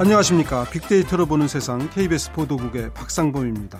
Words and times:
안녕하십니까. 0.00 0.64
빅데이터로 0.70 1.26
보는 1.26 1.46
세상 1.46 1.90
KBS 1.90 2.32
보도국의 2.32 2.94
박상범입니다. 2.94 3.78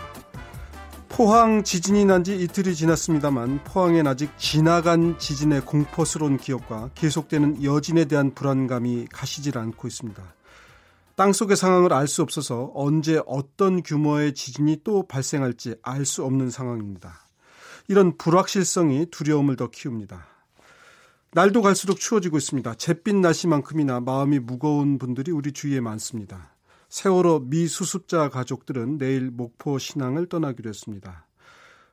포항 1.08 1.64
지진이 1.64 2.04
난 2.04 2.22
지 2.24 2.36
이틀이 2.36 2.74
지났습니다만 2.74 3.64
포항엔 3.64 4.06
아직 4.06 4.36
지나간 4.36 5.18
지진의 5.18 5.62
공포스러운 5.62 6.36
기억과 6.36 6.90
계속되는 6.94 7.64
여진에 7.64 8.04
대한 8.04 8.34
불안감이 8.34 9.06
가시질 9.10 9.56
않고 9.56 9.88
있습니다. 9.88 10.22
땅속의 11.16 11.56
상황을 11.56 11.94
알 11.94 12.06
수 12.06 12.20
없어서 12.20 12.70
언제 12.74 13.22
어떤 13.26 13.82
규모의 13.82 14.34
지진이 14.34 14.82
또 14.84 15.08
발생할지 15.08 15.76
알 15.82 16.04
수 16.04 16.22
없는 16.26 16.50
상황입니다. 16.50 17.14
이런 17.88 18.18
불확실성이 18.18 19.06
두려움을 19.10 19.56
더 19.56 19.70
키웁니다. 19.70 20.26
날도 21.32 21.62
갈수록 21.62 22.00
추워지고 22.00 22.38
있습니다. 22.38 22.74
잿빛 22.74 23.14
날씨만큼이나 23.14 24.00
마음이 24.00 24.40
무거운 24.40 24.98
분들이 24.98 25.30
우리 25.30 25.52
주위에 25.52 25.80
많습니다. 25.80 26.56
세월호 26.88 27.44
미수습자 27.46 28.30
가족들은 28.30 28.98
내일 28.98 29.30
목포 29.30 29.78
신앙을 29.78 30.26
떠나기로 30.26 30.68
했습니다. 30.68 31.28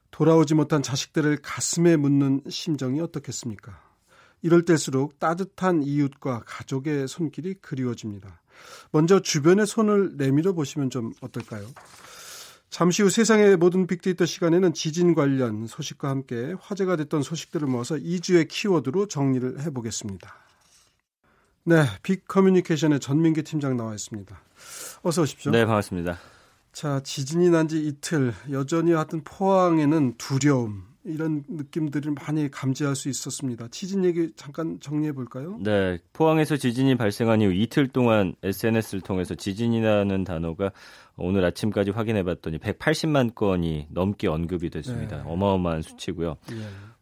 돌아오지 0.10 0.56
못한 0.56 0.82
자식들을 0.82 1.38
가슴에 1.44 1.98
묻는 1.98 2.42
심정이 2.50 3.00
어떻겠습니까? 3.00 3.80
이럴 4.42 4.66
때일수록 4.66 5.20
따뜻한 5.20 5.84
이웃과 5.84 6.42
가족의 6.48 7.08
손길이 7.08 7.54
그리워집니다. 7.62 8.42
먼저 8.92 9.20
주변의 9.20 9.68
손을 9.68 10.18
내밀어 10.18 10.54
보시면 10.54 10.90
좀 10.90 11.14
어떨까요? 11.22 11.68
잠시 12.70 13.02
후 13.02 13.10
세상의 13.10 13.58
모든 13.58 13.88
빅데이터 13.88 14.26
시간에는 14.26 14.74
지진 14.74 15.16
관련 15.16 15.68
소식과 15.68 16.10
함께 16.10 16.54
화제가 16.60 16.96
됐던 16.98 17.24
소식들을 17.24 17.68
모아서 17.68 17.96
2주의 17.96 18.48
키워드로 18.48 19.08
정리를 19.08 19.62
해보겠습니다. 19.62 20.34
네, 21.64 21.86
빅 22.04 22.28
커뮤니케이션의 22.28 23.00
전민기 23.00 23.44
팀장 23.44 23.76
나와 23.78 23.94
있습니다. 23.94 24.40
어서 25.04 25.22
오십시오. 25.24 25.52
네, 25.52 25.66
반갑습니다. 25.66 26.18
자, 26.72 27.00
지진이 27.04 27.50
난 27.50 27.68
지 27.68 27.86
이틀, 27.86 28.34
여전히 28.52 28.92
하여튼 28.92 29.24
포항에는 29.24 30.16
두려움, 30.18 30.86
이런 31.08 31.44
느낌들을 31.48 32.14
많이 32.14 32.50
감지할 32.52 32.96
수 32.96 33.10
있었습니다. 33.10 33.68
지진 33.72 34.04
얘기 34.06 34.32
잠깐 34.36 34.80
정리해 34.80 35.14
볼까요? 35.14 35.58
네, 35.62 35.98
포항에서 36.14 36.58
지진이 36.58 36.96
발생한 36.96 37.42
이후 37.42 37.54
이틀 37.54 37.88
동안 37.88 38.36
SNS를 38.44 39.02
통해서 39.02 39.36
지진이라는 39.36 40.24
단어가 40.24 40.72
오늘 41.16 41.44
아침까지 41.46 41.92
확인해 41.92 42.24
봤더니 42.24 42.60
180만 42.60 43.34
건이 43.36 43.88
넘게 43.90 44.28
언급이 44.28 44.70
됐습니다. 44.70 45.18
네. 45.18 45.24
어마어마한 45.26 45.82
수치고요. 45.82 46.38
네. 46.50 46.56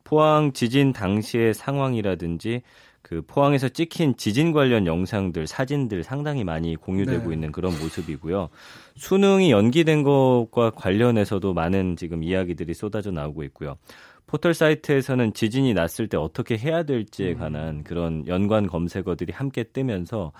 포항 0.03 0.53
지진 0.53 0.93
당시의 0.93 1.53
상황이라든지 1.53 2.61
그 3.05 3.21
포항에서 3.21 3.69
찍힌 3.69 4.17
지진 4.17 4.51
관련 4.51 4.87
영상들, 4.87 5.45
사진들 5.45 6.03
상당히 6.03 6.43
많이 6.43 6.75
공유되고 6.75 7.27
네. 7.27 7.35
있는 7.35 7.51
그런 7.51 7.71
모습이고요. 7.79 8.49
수능이 8.95 9.51
연기된 9.51 10.01
것과 10.01 10.71
관련해서도 10.71 11.53
많은 11.53 11.97
지금 11.97 12.23
이야기들이 12.23 12.73
쏟아져 12.73 13.11
나오고 13.11 13.43
있고요. 13.43 13.77
포털 14.25 14.55
사이트에서는 14.55 15.33
지진이 15.35 15.75
났을 15.75 16.07
때 16.07 16.17
어떻게 16.17 16.57
해야 16.57 16.81
될지에 16.81 17.33
음. 17.33 17.37
관한 17.37 17.83
그런 17.83 18.25
연관 18.25 18.65
검색어들이 18.65 19.33
함께 19.33 19.61
뜨면서 19.61 20.31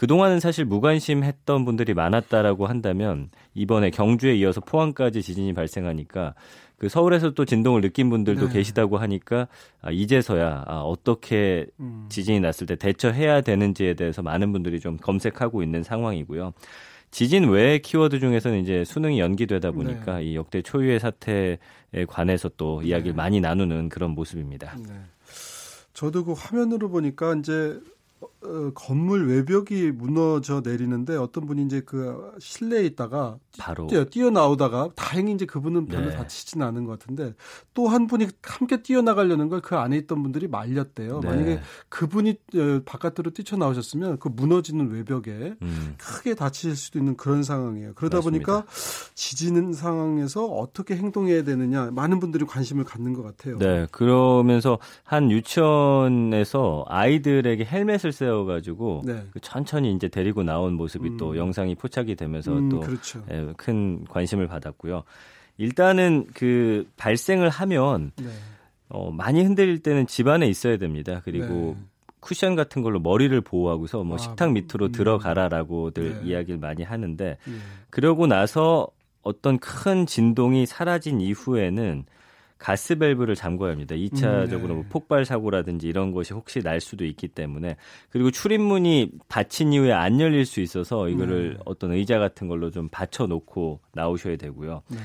그동안은 0.00 0.40
사실 0.40 0.64
무관심했던 0.64 1.66
분들이 1.66 1.92
많았다라고 1.92 2.66
한다면 2.66 3.28
이번에 3.52 3.90
경주에 3.90 4.34
이어서 4.36 4.62
포항까지 4.62 5.20
지진이 5.20 5.52
발생하니까 5.52 6.32
그 6.78 6.88
서울에서 6.88 7.32
또 7.32 7.44
진동을 7.44 7.82
느낀 7.82 8.08
분들도 8.08 8.46
네. 8.46 8.52
계시다고 8.54 8.96
하니까 8.96 9.46
아, 9.82 9.90
이제서야 9.90 10.64
아, 10.66 10.80
어떻게 10.80 11.66
음. 11.80 12.06
지진이 12.08 12.40
났을 12.40 12.66
때 12.66 12.76
대처해야 12.76 13.42
되는지에 13.42 13.92
대해서 13.92 14.22
많은 14.22 14.52
분들이 14.52 14.80
좀 14.80 14.96
검색하고 14.96 15.62
있는 15.62 15.82
상황이고요. 15.82 16.54
지진 17.10 17.50
외의 17.50 17.82
키워드 17.82 18.20
중에서는 18.20 18.58
이제 18.62 18.86
수능이 18.86 19.20
연기되다 19.20 19.70
보니까 19.72 20.20
네. 20.20 20.24
이 20.24 20.34
역대 20.34 20.62
초유의 20.62 20.98
사태에 20.98 21.58
관해서 22.08 22.48
또 22.56 22.80
이야기를 22.80 23.12
네. 23.12 23.16
많이 23.18 23.40
나누는 23.42 23.90
그런 23.90 24.12
모습입니다. 24.12 24.78
네. 24.78 24.94
저도 25.92 26.24
그 26.24 26.32
화면으로 26.32 26.88
보니까 26.88 27.34
이제 27.34 27.78
어, 28.42 28.70
건물 28.74 29.28
외벽이 29.28 29.92
무너져 29.92 30.62
내리는데 30.64 31.16
어떤 31.16 31.46
분이 31.46 31.62
이제 31.64 31.80
그 31.80 32.32
실내에 32.38 32.84
있다가 32.86 33.38
바로 33.58 33.86
뛰어, 33.86 34.04
뛰어 34.04 34.30
나오다가 34.30 34.88
다행히 34.96 35.32
이제 35.32 35.44
그분은 35.46 35.86
별로 35.86 36.08
네. 36.10 36.16
다치진 36.16 36.62
않은 36.62 36.84
것 36.84 36.98
같은데 36.98 37.34
또 37.74 37.88
한 37.90 38.06
분이 38.06 38.28
함께 38.42 38.82
뛰어 38.82 39.02
나가려는 39.02 39.48
걸 39.48 39.60
그 39.60 39.76
안에 39.76 39.96
있던 39.98 40.22
분들이 40.22 40.48
말렸대요. 40.48 41.20
네. 41.20 41.28
만약에 41.28 41.60
그분이 41.88 42.30
어, 42.56 42.80
바깥으로 42.84 43.30
뛰쳐 43.32 43.56
나오셨으면 43.56 44.18
그 44.18 44.28
무너지는 44.28 44.90
외벽에 44.90 45.54
음. 45.60 45.94
크게 45.98 46.34
다치실 46.34 46.76
수도 46.76 46.98
있는 46.98 47.16
그런 47.16 47.42
상황이에요. 47.42 47.92
그러다 47.94 48.18
맞습니다. 48.18 48.46
보니까 48.46 48.66
지지는 49.14 49.72
상황에서 49.72 50.46
어떻게 50.46 50.96
행동해야 50.96 51.44
되느냐 51.44 51.90
많은 51.92 52.20
분들이 52.20 52.44
관심을 52.46 52.84
갖는 52.84 53.12
것 53.12 53.22
같아요. 53.22 53.58
네, 53.58 53.86
그러면서 53.92 54.78
한 55.04 55.30
유치원에서 55.30 56.84
아이들에게 56.88 57.64
헬멧을 57.64 58.00
헬 58.06 58.12
세워가지고 58.30 59.02
네. 59.04 59.24
그 59.32 59.40
천천히 59.40 59.92
이제 59.92 60.08
데리고 60.08 60.42
나온 60.42 60.74
모습이 60.74 61.10
음. 61.10 61.16
또 61.16 61.36
영상이 61.36 61.74
포착이 61.74 62.14
되면서 62.14 62.52
음, 62.52 62.68
또큰 62.68 62.86
그렇죠. 62.86 63.24
예, 63.30 63.52
관심을 64.08 64.46
받았고요. 64.46 65.02
일단은 65.58 66.26
그 66.32 66.88
발생을 66.96 67.50
하면 67.50 68.12
네. 68.16 68.28
어, 68.88 69.10
많이 69.10 69.42
흔들릴 69.42 69.80
때는 69.80 70.06
집안에 70.06 70.48
있어야 70.48 70.78
됩니다. 70.78 71.20
그리고 71.24 71.76
네. 71.78 71.84
쿠션 72.20 72.54
같은 72.54 72.82
걸로 72.82 73.00
머리를 73.00 73.38
보호하고서 73.40 74.04
뭐 74.04 74.16
아, 74.16 74.18
식탁 74.18 74.52
밑으로 74.52 74.86
음. 74.86 74.92
들어가라라고들 74.92 76.20
네. 76.22 76.28
이야기를 76.28 76.58
많이 76.58 76.82
하는데 76.82 77.24
예. 77.26 77.52
그러고 77.90 78.26
나서 78.26 78.88
어떤 79.22 79.58
큰 79.58 80.06
진동이 80.06 80.66
사라진 80.66 81.20
이후에는 81.20 82.04
가스 82.60 82.96
밸브를 82.96 83.34
잠궈야 83.34 83.72
합니다. 83.72 83.94
2차적으로 83.96 84.52
음, 84.52 84.68
네. 84.68 84.74
뭐 84.74 84.84
폭발 84.90 85.24
사고라든지 85.24 85.88
이런 85.88 86.12
것이 86.12 86.34
혹시 86.34 86.60
날 86.60 86.80
수도 86.80 87.06
있기 87.06 87.28
때문에 87.28 87.76
그리고 88.10 88.30
출입문이 88.30 89.12
닫힌 89.28 89.72
이후에 89.72 89.92
안 89.92 90.20
열릴 90.20 90.44
수 90.44 90.60
있어서 90.60 91.08
이거를 91.08 91.54
네. 91.54 91.62
어떤 91.64 91.92
의자 91.92 92.18
같은 92.18 92.48
걸로 92.48 92.70
좀 92.70 92.88
받쳐 92.90 93.26
놓고 93.26 93.80
나오셔야 93.94 94.36
되고요. 94.36 94.82
네. 94.88 94.98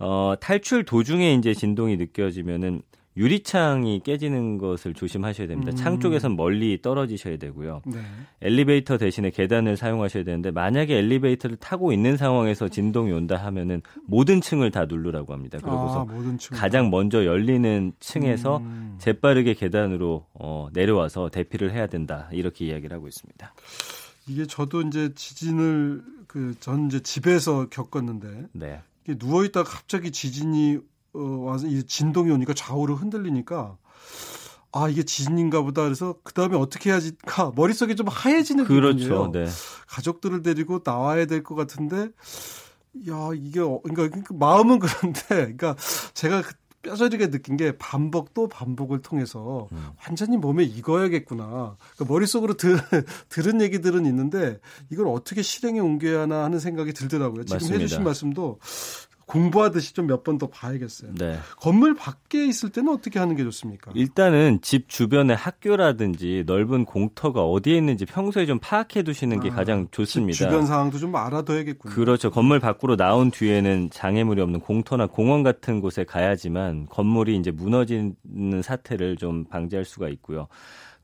어, 0.00 0.34
탈출 0.40 0.84
도중에 0.84 1.34
이제 1.34 1.54
진동이 1.54 1.96
느껴지면은 1.96 2.82
유리창이 3.16 4.00
깨지는 4.04 4.58
것을 4.58 4.94
조심하셔야 4.94 5.46
됩니다. 5.46 5.72
음. 5.72 5.76
창 5.76 6.00
쪽에선 6.00 6.36
멀리 6.36 6.80
떨어지셔야 6.82 7.38
되고요. 7.38 7.82
네. 7.86 8.00
엘리베이터 8.42 8.98
대신에 8.98 9.30
계단을 9.30 9.76
사용하셔야 9.76 10.24
되는데 10.24 10.50
만약에 10.50 10.96
엘리베이터를 10.98 11.56
타고 11.56 11.92
있는 11.92 12.16
상황에서 12.16 12.68
진동이 12.68 13.12
온다 13.12 13.36
하면은 13.36 13.82
모든 14.06 14.40
층을 14.40 14.70
다 14.70 14.86
누르라고 14.86 15.32
합니다. 15.32 15.58
그러고서 15.62 16.06
아, 16.08 16.56
가장 16.56 16.90
먼저 16.90 17.24
열리는 17.24 17.92
층에서 18.00 18.58
음. 18.58 18.96
재빠르게 18.98 19.54
계단으로 19.54 20.26
어, 20.34 20.68
내려와서 20.72 21.30
대피를 21.30 21.72
해야 21.72 21.86
된다. 21.86 22.28
이렇게 22.32 22.66
이야기를 22.66 22.94
하고 22.94 23.08
있습니다. 23.08 23.54
이게 24.28 24.44
저도 24.46 24.82
이제 24.82 25.12
지진을 25.14 26.02
그 26.26 26.54
전 26.60 26.86
이제 26.86 27.00
집에서 27.00 27.68
겪었는데 27.68 28.48
네. 28.52 28.82
누워 29.18 29.44
있다가 29.44 29.68
갑자기 29.70 30.10
지진이 30.10 30.76
어, 30.76 30.80
와서 31.16 31.66
이 31.66 31.82
진동이 31.84 32.30
오니까 32.30 32.54
좌우로 32.54 32.94
흔들리니까 32.96 33.76
아 34.72 34.88
이게 34.88 35.02
지진인가 35.04 35.62
보다 35.62 35.82
그래서 35.84 36.16
그 36.22 36.34
다음에 36.34 36.56
어떻게 36.56 36.90
해야지가 36.90 37.52
머릿속에 37.56 37.94
좀 37.94 38.08
하얘지는 38.08 38.64
그렇죠. 38.64 39.30
네. 39.32 39.46
가족들을 39.88 40.42
데리고 40.42 40.80
나와야 40.84 41.26
될 41.26 41.42
것 41.42 41.54
같은데 41.54 42.08
야 43.08 43.30
이게 43.34 43.60
어, 43.60 43.80
그러니까, 43.82 44.08
그러니까 44.08 44.34
마음은 44.34 44.78
그런데 44.80 45.20
그러니까 45.28 45.76
제가 46.14 46.42
그 46.42 46.52
뼈저리게 46.82 47.30
느낀 47.30 47.56
게 47.56 47.76
반복 47.78 48.32
또 48.32 48.46
반복을 48.46 49.02
통해서 49.02 49.66
음. 49.72 49.88
완전히 50.06 50.36
몸에 50.36 50.62
익어야겠구나. 50.62 51.76
그러니까 51.94 52.04
머릿속으로 52.06 52.54
들, 52.54 52.78
들은 53.28 53.60
얘기들은 53.60 54.06
있는데 54.06 54.60
이걸 54.90 55.08
어떻게 55.08 55.42
실행에 55.42 55.80
옮겨야 55.80 56.20
하나 56.22 56.44
하는 56.44 56.60
생각이 56.60 56.92
들더라고요. 56.92 57.44
지금 57.44 57.56
맞습니다. 57.56 57.82
해주신 57.82 58.04
말씀도 58.04 58.60
공부하듯이 59.26 59.92
좀 59.92 60.06
몇 60.06 60.22
번 60.22 60.38
더 60.38 60.46
봐야겠어요. 60.48 61.12
네. 61.14 61.38
건물 61.58 61.94
밖에 61.94 62.46
있을 62.46 62.70
때는 62.70 62.92
어떻게 62.92 63.18
하는 63.18 63.34
게 63.36 63.42
좋습니까? 63.44 63.90
일단은 63.94 64.60
집 64.62 64.88
주변에 64.88 65.34
학교라든지 65.34 66.44
넓은 66.46 66.84
공터가 66.84 67.42
어디에 67.44 67.76
있는지 67.76 68.06
평소에 68.06 68.46
좀 68.46 68.58
파악해 68.60 69.02
두시는 69.02 69.40
게 69.40 69.50
아, 69.50 69.54
가장 69.54 69.88
좋습니다. 69.90 70.36
주변 70.36 70.66
상황도 70.66 70.98
좀 70.98 71.14
알아둬야겠군요. 71.16 71.92
그렇죠. 71.94 72.30
건물 72.30 72.60
밖으로 72.60 72.96
나온 72.96 73.30
뒤에는 73.32 73.90
장애물이 73.90 74.40
없는 74.42 74.60
공터나 74.60 75.06
공원 75.06 75.42
같은 75.42 75.80
곳에 75.80 76.04
가야지만 76.04 76.86
건물이 76.86 77.36
이제 77.36 77.50
무너지는 77.50 78.14
사태를 78.62 79.16
좀 79.16 79.44
방지할 79.44 79.84
수가 79.84 80.08
있고요. 80.10 80.46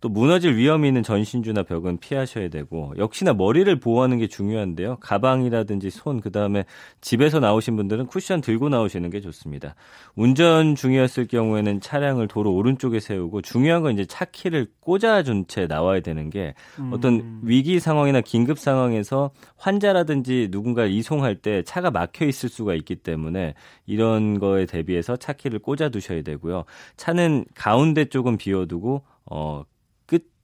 또 0.02 0.08
무너질 0.08 0.56
위험이 0.56 0.88
있는 0.88 1.04
전신주나 1.04 1.62
벽은 1.62 1.98
피하셔야 1.98 2.48
되고 2.48 2.92
역시나 2.98 3.34
머리를 3.34 3.78
보호하는 3.78 4.18
게 4.18 4.26
중요한데요. 4.26 4.96
가방이라든지 4.96 5.90
손 5.90 6.20
그다음에 6.20 6.64
집에서 7.00 7.38
나오신 7.38 7.76
분들은 7.76 8.06
쿠션 8.06 8.40
들고 8.40 8.68
나오시는 8.68 9.10
게 9.10 9.20
좋습니다. 9.20 9.76
운전 10.16 10.74
중이었을 10.74 11.28
경우에는 11.28 11.80
차량을 11.80 12.26
도로 12.26 12.52
오른쪽에 12.52 12.98
세우고 12.98 13.42
중요한 13.42 13.82
건 13.82 13.92
이제 13.92 14.04
차 14.04 14.24
키를 14.24 14.66
꽂아준 14.80 15.46
채 15.46 15.68
나와야 15.68 16.00
되는 16.00 16.30
게 16.30 16.54
어떤 16.90 17.20
음. 17.20 17.40
위기 17.44 17.78
상황이나 17.78 18.22
긴급 18.22 18.58
상황에서 18.58 19.30
환자라든지 19.56 20.48
누군가 20.50 20.84
이송할 20.84 21.36
때 21.36 21.62
차가 21.62 21.92
막혀 21.92 22.26
있을 22.26 22.48
수가 22.48 22.74
있기 22.74 22.96
때문에 22.96 23.54
이런 23.86 24.40
거에 24.40 24.66
대비해서 24.66 25.16
차 25.16 25.32
키를 25.32 25.60
꽂아 25.60 25.90
두셔야 25.90 26.22
되고요. 26.22 26.64
차는 26.96 27.44
가운데 27.54 28.06
쪽은 28.06 28.36
비워두고 28.36 29.04
어 29.30 29.62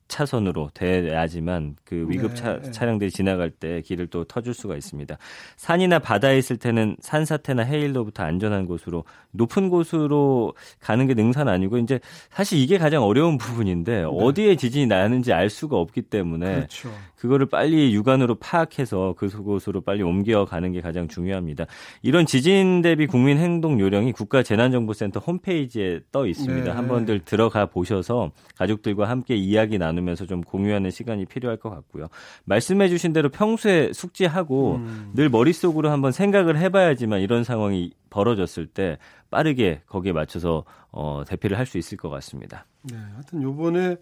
차선으로 0.08 0.70
돼야지만 0.74 1.76
그 1.84 2.06
위급 2.08 2.34
차, 2.34 2.58
네. 2.60 2.70
차량들이 2.70 3.10
지나갈 3.10 3.50
때 3.50 3.82
길을 3.82 4.08
또 4.08 4.24
터줄 4.24 4.54
수가 4.54 4.74
있습니다. 4.74 5.16
산이나 5.56 5.98
바다에 5.98 6.38
있을 6.38 6.56
때는 6.56 6.96
산사태나 7.00 7.62
해일로부터 7.62 8.22
안전한 8.22 8.66
곳으로 8.66 9.04
높은 9.32 9.68
곳으로 9.68 10.54
가는 10.80 11.06
게 11.06 11.14
능선 11.14 11.48
아니고 11.48 11.78
이제 11.78 12.00
사실 12.30 12.58
이게 12.58 12.78
가장 12.78 13.02
어려운 13.02 13.36
부분인데 13.36 13.98
네. 13.98 14.04
어디에 14.04 14.56
지진이 14.56 14.86
나는지 14.86 15.32
알 15.32 15.50
수가 15.50 15.76
없기 15.76 16.02
때문에 16.02 16.54
그렇죠. 16.54 16.90
그거를 17.16 17.46
빨리 17.46 17.92
육안으로 17.94 18.36
파악해서 18.36 19.14
그곳으로 19.18 19.82
빨리 19.82 20.02
옮겨가는 20.02 20.72
게 20.72 20.80
가장 20.80 21.08
중요합니다. 21.08 21.66
이런 22.02 22.26
지진 22.26 22.80
대비 22.80 23.06
국민 23.06 23.38
행동 23.38 23.78
요령이 23.80 24.12
국가 24.12 24.42
재난정보센터 24.42 25.20
홈페이지에 25.20 26.00
떠 26.12 26.26
있습니다. 26.26 26.64
네. 26.64 26.70
한번들 26.70 27.20
들어가 27.24 27.66
보셔서 27.66 28.30
가족들과 28.56 29.08
함께 29.08 29.34
이야기 29.34 29.78
나누 29.78 29.97
면서 30.02 30.26
좀 30.26 30.40
공유하는 30.42 30.90
시간이 30.90 31.26
필요할 31.26 31.56
것 31.58 31.70
같고요. 31.70 32.08
말씀해 32.44 32.88
주신 32.88 33.12
대로 33.12 33.28
평소에 33.28 33.92
숙지하고 33.92 34.76
음. 34.76 35.12
늘 35.14 35.28
머릿속으로 35.28 35.90
한번 35.90 36.12
생각을 36.12 36.58
해봐야지만 36.58 37.20
이런 37.20 37.44
상황이 37.44 37.92
벌어졌을 38.10 38.66
때 38.66 38.98
빠르게 39.30 39.82
거기에 39.86 40.12
맞춰서 40.12 40.64
어, 40.90 41.22
대피를 41.26 41.58
할 41.58 41.66
수 41.66 41.76
있을 41.78 41.98
것 41.98 42.08
같습니다. 42.08 42.64
네, 42.82 42.96
하여튼 43.14 43.42
요번에 43.42 43.96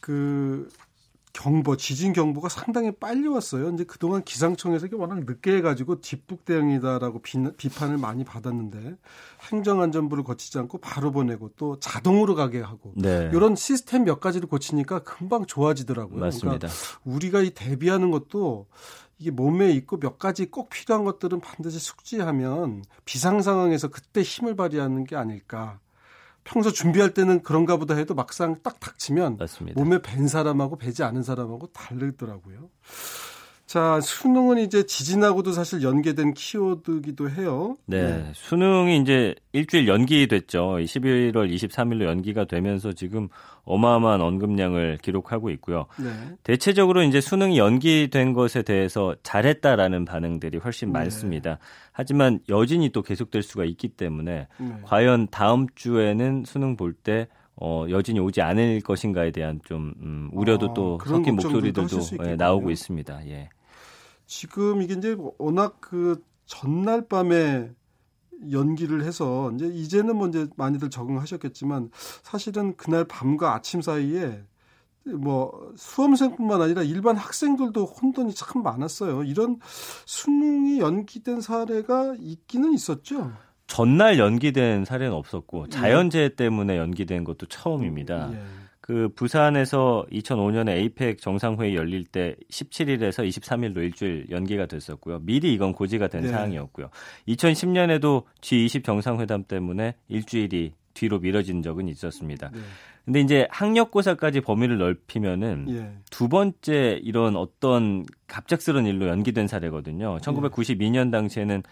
그 0.00 0.68
경보, 1.34 1.76
지진 1.76 2.12
경보가 2.12 2.48
상당히 2.48 2.92
빨리 2.92 3.26
왔어요. 3.26 3.70
이제 3.70 3.84
그동안 3.84 4.22
기상청에서 4.22 4.86
이게 4.86 4.96
워낙 4.96 5.24
늦게 5.26 5.56
해가지고 5.56 6.00
뒷북 6.00 6.44
대응이다라고 6.44 7.20
비, 7.22 7.38
비판을 7.56 7.98
많이 7.98 8.24
받았는데 8.24 8.96
행정안전부를 9.50 10.24
거치지 10.24 10.58
않고 10.58 10.78
바로 10.78 11.10
보내고 11.10 11.50
또 11.56 11.78
자동으로 11.80 12.36
가게 12.36 12.60
하고 12.60 12.92
네. 12.96 13.30
이런 13.34 13.56
시스템 13.56 14.04
몇 14.04 14.20
가지를 14.20 14.48
고치니까 14.48 15.00
금방 15.00 15.44
좋아지더라고요. 15.44 16.20
맞습니다. 16.20 16.68
그러니까 16.68 17.00
우리가 17.04 17.42
이 17.42 17.50
대비하는 17.50 18.12
것도 18.12 18.68
이게 19.18 19.32
몸에 19.32 19.72
있고 19.72 19.98
몇 19.98 20.18
가지 20.18 20.46
꼭 20.46 20.68
필요한 20.68 21.04
것들은 21.04 21.40
반드시 21.40 21.80
숙지하면 21.80 22.84
비상 23.04 23.42
상황에서 23.42 23.88
그때 23.88 24.22
힘을 24.22 24.54
발휘하는 24.54 25.04
게 25.04 25.16
아닐까. 25.16 25.80
평소 26.44 26.70
준비할 26.70 27.14
때는 27.14 27.42
그런가 27.42 27.76
보다 27.76 27.94
해도 27.94 28.14
막상 28.14 28.56
딱 28.62 28.78
닥치면 28.78 29.38
맞습니다. 29.38 29.80
몸에 29.80 30.00
밴 30.02 30.28
사람하고 30.28 30.76
배지 30.76 31.02
않은 31.02 31.22
사람하고 31.22 31.68
다르더라고요. 31.68 32.68
자, 33.74 33.98
수능은 34.00 34.58
이제 34.58 34.84
지진하고도 34.86 35.50
사실 35.50 35.82
연계된 35.82 36.34
키워드기도 36.34 37.28
해요. 37.28 37.76
네, 37.86 38.02
네. 38.04 38.30
수능이 38.32 39.00
이제 39.00 39.34
일주일 39.50 39.88
연기됐죠. 39.88 40.76
11월 40.76 41.52
23일로 41.52 42.04
연기가 42.04 42.44
되면서 42.44 42.92
지금 42.92 43.26
어마어마한 43.64 44.20
언급량을 44.20 44.98
기록하고 45.02 45.50
있고요. 45.50 45.86
네. 45.98 46.12
대체적으로 46.44 47.02
이제 47.02 47.20
수능이 47.20 47.58
연기된 47.58 48.32
것에 48.32 48.62
대해서 48.62 49.16
잘했다라는 49.24 50.04
반응들이 50.04 50.58
훨씬 50.58 50.92
네. 50.92 51.00
많습니다. 51.00 51.58
하지만 51.90 52.38
여진이 52.48 52.90
또 52.90 53.02
계속될 53.02 53.42
수가 53.42 53.64
있기 53.64 53.88
때문에 53.88 54.46
네. 54.56 54.72
과연 54.84 55.26
다음 55.32 55.66
주에는 55.74 56.44
수능 56.46 56.76
볼때 56.76 57.26
어, 57.56 57.86
여진이 57.88 58.20
오지 58.20 58.40
않을 58.40 58.82
것인가에 58.82 59.30
대한 59.30 59.60
좀 59.64 59.94
음, 60.00 60.28
우려도 60.32 60.70
아, 60.70 60.74
또 60.74 60.98
섞인 61.04 61.34
목소리들도 61.34 61.98
예, 62.24 62.36
나오고 62.36 62.70
있습니다. 62.70 63.26
예. 63.28 63.48
지금 64.36 64.82
이게 64.82 64.94
이제 64.94 65.16
워낙 65.38 65.76
그 65.80 66.20
전날 66.44 67.06
밤에 67.06 67.70
연기를 68.50 69.04
해서 69.04 69.52
이제 69.54 69.66
이제는 69.66 70.16
뭐 70.16 70.26
이제 70.26 70.48
많이들 70.56 70.90
적응하셨겠지만 70.90 71.90
사실은 72.22 72.76
그날 72.76 73.04
밤과 73.04 73.54
아침 73.54 73.80
사이에 73.80 74.42
뭐 75.04 75.72
수험생뿐만 75.76 76.60
아니라 76.60 76.82
일반 76.82 77.16
학생들도 77.16 77.84
혼돈이 77.84 78.34
참 78.34 78.64
많았어요. 78.64 79.22
이런 79.22 79.60
수능이 80.04 80.80
연기된 80.80 81.40
사례가 81.40 82.16
있기는 82.18 82.72
있었죠. 82.72 83.32
전날 83.68 84.18
연기된 84.18 84.84
사례는 84.84 85.14
없었고 85.14 85.68
자연재해 85.68 86.34
때문에 86.34 86.76
연기된 86.76 87.22
것도 87.22 87.46
처음입니다. 87.46 88.32
예. 88.32 88.63
그 88.86 89.08
부산에서 89.16 90.04
2005년에 90.12 90.68
에이펙 90.68 91.18
정상회의 91.18 91.74
열릴 91.74 92.04
때 92.04 92.36
17일에서 92.50 93.26
23일로 93.26 93.78
일주일 93.78 94.26
연기가 94.28 94.66
됐었고요. 94.66 95.20
미리 95.20 95.54
이건 95.54 95.72
고지가 95.72 96.08
된 96.08 96.24
네. 96.24 96.28
사항이었고요. 96.28 96.90
2010년에도 97.28 98.24
G20 98.42 98.84
정상회담 98.84 99.44
때문에 99.44 99.94
일주일이 100.08 100.74
뒤로 100.92 101.18
미뤄진 101.18 101.62
적은 101.62 101.88
있었습니다. 101.88 102.50
네. 102.52 102.58
근데 103.06 103.20
이제 103.20 103.48
학력고사까지 103.50 104.42
범위를 104.42 104.76
넓히면은 104.76 105.66
예. 105.70 105.92
두 106.10 106.28
번째 106.28 107.00
이런 107.02 107.36
어떤 107.36 108.04
갑작스러운 108.26 108.84
일로 108.84 109.08
연기된 109.08 109.48
사례거든요. 109.48 110.18
1992년 110.18 111.10
당시에는 111.10 111.62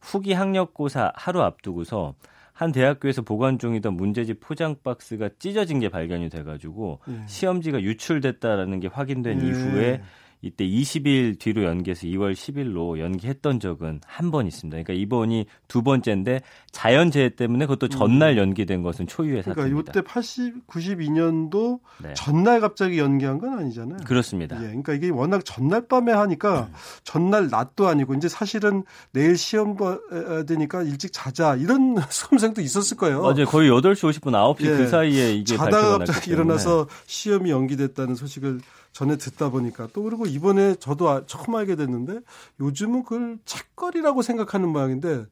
후기 0.00 0.34
학력고사 0.34 1.10
하루 1.16 1.42
앞두고서 1.42 2.14
한 2.60 2.72
대학교에서 2.72 3.22
보관 3.22 3.58
중이던 3.58 3.94
문제집 3.94 4.40
포장 4.40 4.76
박스가 4.84 5.30
찢어진 5.38 5.80
게 5.80 5.88
발견이 5.88 6.28
돼가지고 6.28 7.00
예. 7.08 7.22
시험지가 7.26 7.80
유출됐다라는 7.80 8.80
게 8.80 8.88
확인된 8.88 9.40
예. 9.40 9.46
이후에 9.46 10.02
이때 10.42 10.66
20일 10.66 11.38
뒤로 11.38 11.64
연기해서 11.64 12.06
2월 12.06 12.32
10일로 12.32 12.98
연기했던 12.98 13.60
적은 13.60 14.00
한 14.06 14.30
번 14.30 14.46
있습니다. 14.46 14.74
그러니까 14.76 14.92
이번이 14.94 15.46
두 15.66 15.82
번째인데 15.82 16.40
자연재해 16.70 17.30
때문에 17.30 17.66
그것도 17.66 17.88
전날 17.88 18.34
음. 18.34 18.38
연기된 18.38 18.82
것은 18.82 19.06
초유의 19.08 19.42
그러니까 19.42 19.62
사태입니다. 19.62 19.92
그러니까 19.92 20.00
이때 20.00 20.12
80, 20.12 20.66
92년도 20.68 21.80
네. 22.02 22.14
전날 22.14 22.60
갑자기 22.60 22.98
연기한 22.98 23.38
건 23.38 23.58
아니잖아요. 23.58 23.98
그렇습니다. 24.06 24.56
예, 24.62 24.66
그러니까 24.66 24.92
이게 24.92 25.08
워낙 25.10 25.44
전날 25.44 25.86
밤에 25.88 26.12
하니까 26.12 26.68
음. 26.70 26.74
전날 27.04 27.48
낮도 27.48 27.88
아니고 27.88 28.14
이제 28.14 28.28
사실은 28.28 28.84
내일 29.12 29.36
시험 29.36 29.76
봐야 29.76 30.44
되니까 30.46 30.82
일찍 30.82 31.12
자자 31.12 31.56
이런 31.56 31.96
수험생도 32.08 32.60
있었을 32.60 32.96
거예요. 32.96 33.22
맞아요. 33.22 33.46
거의 33.46 33.68
8시 33.70 34.20
50분 34.20 34.30
9시 34.56 34.64
예. 34.64 34.76
그 34.76 34.88
사이에 34.88 35.34
이게 35.34 35.56
자다가 35.56 35.98
갑자기 35.98 36.30
일어나서 36.30 36.86
시험이 37.06 37.50
연기됐다는 37.50 38.14
소식을 38.14 38.60
전에 38.92 39.16
듣다 39.16 39.50
보니까 39.50 39.88
또 39.92 40.02
그리고 40.02 40.26
이번에 40.30 40.74
저도 40.76 41.08
아, 41.08 41.22
처음 41.26 41.54
알게 41.54 41.76
됐는데 41.76 42.20
요즘은 42.60 43.02
그걸 43.04 43.38
책거리라고 43.44 44.22
생각하는 44.22 44.68
모양인데 44.68 45.26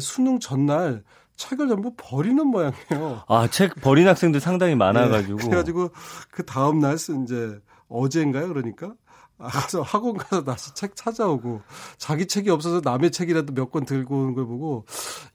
수능 0.00 0.38
전날 0.40 1.02
책을 1.36 1.68
전부 1.68 1.94
버리는 1.96 2.46
모양이에요. 2.46 3.22
아, 3.28 3.48
책 3.48 3.74
버린 3.80 4.06
학생들 4.06 4.40
상당히 4.40 4.74
많아가지고. 4.76 5.38
네, 5.38 5.44
그래가지고 5.48 5.90
그 6.30 6.44
다음날 6.44 6.94
이제 6.94 7.60
어제인가요? 7.88 8.48
그러니까 8.48 8.94
가서 9.36 9.82
학원 9.82 10.16
가서 10.16 10.44
다시 10.44 10.72
책 10.74 10.94
찾아오고 10.94 11.60
자기 11.98 12.26
책이 12.28 12.50
없어서 12.50 12.80
남의 12.84 13.10
책이라도 13.10 13.52
몇 13.52 13.72
권 13.72 13.84
들고 13.84 14.16
오는 14.22 14.34
걸 14.34 14.46
보고 14.46 14.86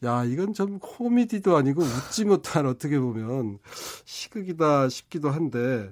야 0.05 0.23
이건 0.23 0.53
좀 0.53 0.79
코미디도 0.79 1.57
아니고 1.57 1.81
웃지 1.81 2.23
못한 2.23 2.65
어떻게 2.65 2.97
보면 2.97 3.59
시극이다 4.05 4.87
싶기도 4.87 5.29
한데 5.29 5.91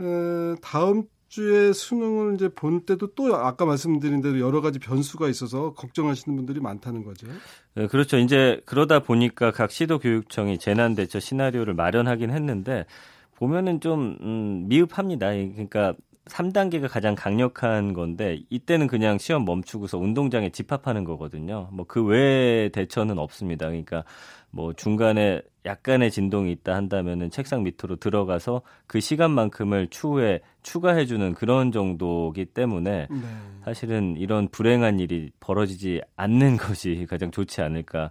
에, 0.00 0.54
다음 0.60 1.04
주에 1.34 1.72
수능을 1.72 2.34
이제 2.34 2.48
본 2.48 2.82
때도 2.82 3.08
또 3.16 3.34
아까 3.34 3.64
말씀드린 3.64 4.20
대로 4.20 4.38
여러 4.38 4.60
가지 4.60 4.78
변수가 4.78 5.28
있어서 5.28 5.72
걱정하시는 5.72 6.36
분들이 6.36 6.60
많다는 6.60 7.02
거죠. 7.02 7.26
네, 7.74 7.88
그렇죠. 7.88 8.18
이제 8.18 8.60
그러다 8.66 9.00
보니까 9.00 9.50
각 9.50 9.72
시도 9.72 9.98
교육청이 9.98 10.60
재난 10.60 10.94
대처 10.94 11.18
시나리오를 11.18 11.74
마련하긴 11.74 12.30
했는데 12.30 12.86
보면은 13.34 13.80
좀 13.80 14.16
음, 14.20 14.68
미흡합니다. 14.68 15.30
그러니까 15.30 15.94
3단계가 16.26 16.88
가장 16.88 17.14
강력한 17.14 17.92
건데 17.92 18.40
이때는 18.48 18.86
그냥 18.86 19.18
시험 19.18 19.44
멈추고서 19.44 19.98
운동장에 19.98 20.50
집합하는 20.50 21.04
거거든요. 21.04 21.68
뭐 21.72 21.84
그 21.86 22.02
외에 22.04 22.70
대처는 22.70 23.18
없습니다. 23.18 23.66
그러니까 23.66 24.04
뭐 24.50 24.72
중간에 24.72 25.42
약간의 25.66 26.10
진동이 26.10 26.52
있다 26.52 26.74
한다면은 26.74 27.30
책상 27.30 27.62
밑으로 27.62 27.96
들어가서 27.96 28.62
그 28.86 29.00
시간만큼을 29.00 29.88
추후에 29.88 30.40
추가해 30.62 31.06
주는 31.06 31.34
그런 31.34 31.72
정도기 31.72 32.46
때문에 32.46 33.08
네. 33.10 33.16
사실은 33.64 34.16
이런 34.16 34.48
불행한 34.48 34.98
일이 35.00 35.30
벌어지지 35.40 36.00
않는 36.16 36.56
것이 36.58 37.06
가장 37.08 37.30
좋지 37.30 37.62
않을까. 37.62 38.10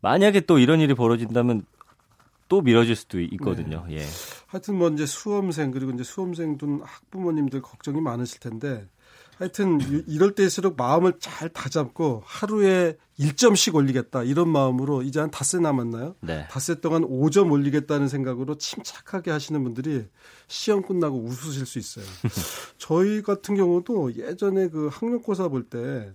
만약에 0.00 0.40
또 0.40 0.58
이런 0.58 0.80
일이 0.80 0.94
벌어진다면 0.94 1.62
또 2.48 2.60
미뤄질 2.60 2.96
수도 2.96 3.20
있거든요. 3.20 3.84
네. 3.88 3.98
예. 3.98 4.06
하여튼 4.46 4.76
뭐 4.76 4.88
이제 4.88 5.06
수험생 5.06 5.70
그리고 5.70 5.90
이제 5.92 6.04
수험생 6.04 6.58
둔 6.58 6.80
학부모님들 6.82 7.62
걱정이 7.62 8.00
많으실 8.00 8.40
텐데 8.40 8.86
하여튼 9.38 9.80
이럴 10.06 10.34
때일수록 10.34 10.76
마음을 10.76 11.14
잘 11.18 11.48
다잡고 11.48 12.22
하루에 12.24 12.96
1점씩 13.18 13.74
올리겠다 13.74 14.22
이런 14.22 14.48
마음으로 14.48 15.02
이제 15.02 15.18
한 15.20 15.30
닷새 15.30 15.58
남았나요? 15.58 16.14
네. 16.20 16.46
닷새 16.50 16.80
동안 16.80 17.02
5점 17.02 17.50
올리겠다는 17.50 18.08
생각으로 18.08 18.56
침착하게 18.58 19.30
하시는 19.32 19.62
분들이 19.64 20.06
시험 20.46 20.82
끝나고 20.82 21.18
웃으실 21.18 21.66
수 21.66 21.78
있어요. 21.78 22.04
저희 22.78 23.22
같은 23.22 23.56
경우도 23.56 24.14
예전에 24.16 24.68
그 24.68 24.88
학력고사 24.92 25.48
볼 25.48 25.68
때 25.68 26.12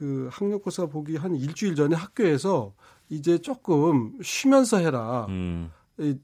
그 0.00 0.30
학력고사 0.32 0.86
보기 0.86 1.16
한 1.16 1.36
일주일 1.36 1.74
전에 1.74 1.94
학교에서 1.94 2.72
이제 3.10 3.36
조금 3.36 4.14
쉬면서 4.22 4.78
해라. 4.78 5.26
음. 5.28 5.70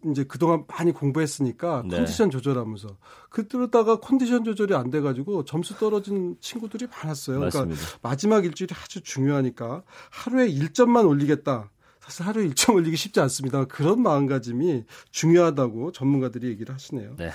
이제 0.06 0.25
그동안 0.25 0.64
많이 0.66 0.90
공부했으니까 0.90 1.83
네. 1.85 1.97
컨디션 1.97 2.30
조절하면서 2.30 2.97
그러다가 3.28 4.00
컨디션 4.00 4.42
조절이 4.42 4.75
안 4.75 4.88
돼가지고 4.88 5.45
점수 5.45 5.76
떨어진 5.76 6.38
친구들이 6.40 6.87
많았어요. 6.87 7.40
그러니까 7.40 7.59
맞습니다. 7.59 7.83
그러니까 7.83 8.09
마지막 8.09 8.47
일주일이 8.47 8.75
아주 8.83 9.02
중요하니까 9.02 9.83
하루에 10.11 10.49
1점만 10.49 11.06
올리겠다. 11.06 11.71
사실 12.00 12.25
하루에 12.25 12.49
1점 12.49 12.76
올리기 12.76 12.97
쉽지 12.97 13.21
않습니다. 13.21 13.66
그런 13.66 14.00
마음가짐이 14.00 14.85
중요하다고 15.11 15.92
전문가들이 15.92 16.49
얘기를 16.49 16.75
하시네요. 16.75 17.16
네. 17.18 17.30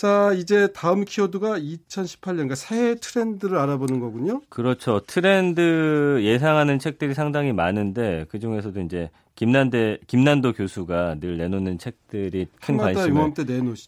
자, 0.00 0.32
이제 0.32 0.72
다음 0.72 1.04
키워드가 1.04 1.58
2018년, 1.58 2.20
그러니까 2.22 2.54
새해 2.54 2.94
트렌드를 2.94 3.58
알아보는 3.58 4.00
거군요. 4.00 4.40
그렇죠. 4.48 5.00
트렌드 5.00 6.20
예상하는 6.22 6.78
책들이 6.78 7.12
상당히 7.12 7.52
많은데 7.52 8.24
그 8.30 8.38
중에서도 8.38 8.80
이제 8.80 9.10
김난대 9.34 9.98
김난도 10.06 10.54
교수가 10.54 11.16
늘 11.20 11.36
내놓는 11.36 11.76
책들이 11.76 12.46
큰 12.62 12.78
관심을 12.78 13.34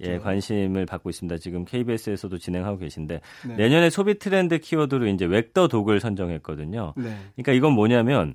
예, 0.03 0.19
관심을 0.19 0.85
받고 0.85 1.09
있습니다. 1.09 1.39
지금 1.39 1.65
KBS에서도 1.65 2.37
진행하고 2.37 2.77
계신데 2.77 3.21
네. 3.49 3.57
내년에 3.57 3.89
소비 3.89 4.19
트렌드 4.19 4.59
키워드로 4.59 5.07
이제 5.07 5.25
웩더 5.25 5.69
독을 5.69 6.01
선정했거든요. 6.01 6.93
네. 6.95 7.17
그러니까 7.37 7.53
이건 7.53 7.73
뭐냐면 7.73 8.35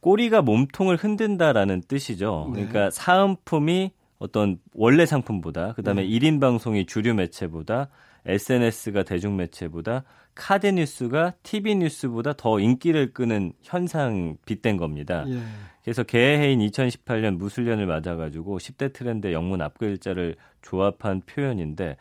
꼬리가 0.00 0.42
몸통을 0.42 0.96
흔든다라는 0.96 1.82
뜻이죠. 1.86 2.50
네. 2.52 2.66
그러니까 2.66 2.90
사은품이 2.90 3.92
어떤 4.22 4.58
원래 4.72 5.04
상품보다 5.04 5.72
그다음에 5.72 6.02
네. 6.02 6.08
1인 6.08 6.40
방송이 6.40 6.86
주류 6.86 7.12
매체보다 7.14 7.88
SNS가 8.24 9.02
대중 9.02 9.36
매체보다 9.36 10.04
카드 10.36 10.68
뉴스가 10.68 11.34
TV 11.42 11.74
뉴스보다 11.74 12.32
더 12.34 12.60
인기를 12.60 13.12
끄는 13.12 13.52
현상 13.62 14.36
빗댄 14.46 14.76
겁니다. 14.76 15.24
예. 15.26 15.40
그래서 15.82 16.04
개해인 16.04 16.60
2018년 16.60 17.36
무술년을 17.36 17.86
맞아가지고 17.86 18.58
10대 18.58 18.92
트렌드 18.92 19.32
영문 19.32 19.60
앞글자를 19.60 20.36
조합한 20.62 21.22
표현인데 21.26 21.96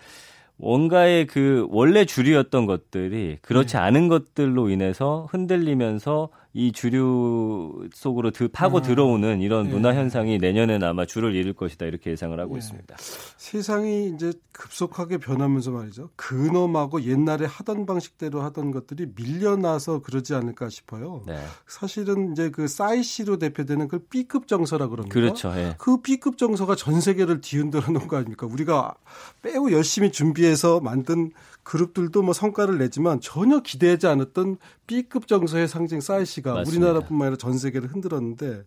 뭔가의 0.58 1.26
그 1.26 1.66
원래 1.72 2.06
주류였던 2.06 2.68
것들이 2.68 3.40
그렇지 3.42 3.74
네. 3.74 3.78
않은 3.80 4.10
것들로 4.10 4.70
인해서 4.70 5.28
흔들리면서 5.32 6.30
이 6.54 6.74
주류 6.74 7.88
속으로 7.94 8.32
드, 8.32 8.50
파고 8.50 8.80
아, 8.80 8.82
들어오는 8.82 9.40
이런 9.42 9.68
네. 9.68 9.74
문화 9.74 9.94
현상이 9.94 10.38
내년에는 10.38 10.86
아마 10.86 11.06
줄을 11.06 11.34
이룰 11.34 11.54
것이다 11.54 11.86
이렇게 11.86 12.12
예상을 12.12 12.38
하고 12.38 12.56
네. 12.56 12.60
있습니다. 12.60 12.96
세상이 13.38 14.10
이제 14.10 14.34
급속하게 14.52 15.18
변하면서 15.18 15.72
말이죠. 15.72 16.10
근엄하고 16.18 17.04
옛날에 17.04 17.46
하던 17.46 17.86
방식대로 17.86 18.42
하던 18.42 18.72
것들이 18.72 19.08
밀려나서 19.16 20.02
그러지 20.02 20.36
않을까 20.36 20.68
싶어요. 20.68 21.24
네. 21.26 21.42
사실은 21.68 22.34
이제 22.34 22.50
그 22.50 22.68
사이시로 22.68 23.38
대표되는 23.38 23.88
그 23.88 24.00
B급 24.00 24.48
정서라 24.48 24.88
그럽니까? 24.88 25.14
그렇죠. 25.14 25.54
예. 25.56 25.76
그 25.78 26.02
B급 26.02 26.38
정서가 26.38 26.76
전 26.76 27.00
세계를 27.00 27.40
뒤흔들어 27.40 27.92
놓은 27.92 28.10
거 28.10 28.18
아닙니까? 28.18 28.46
우리가 28.46 28.94
매우 29.42 29.72
열심히 29.72 30.12
준비해서 30.12 30.82
만든 30.82 31.32
그룹들도 31.64 32.22
뭐 32.22 32.34
성과를 32.34 32.78
내지만 32.78 33.22
전혀 33.22 33.60
기대하지 33.62 34.08
않았던 34.08 34.58
B급 34.92 35.28
정서의 35.28 35.68
상징 35.70 36.02
사이시가 36.02 36.54
맞습니다. 36.54 36.86
우리나라뿐만 36.88 37.28
아니라 37.28 37.38
전 37.38 37.58
세계를 37.58 37.90
흔들었는데 37.94 38.66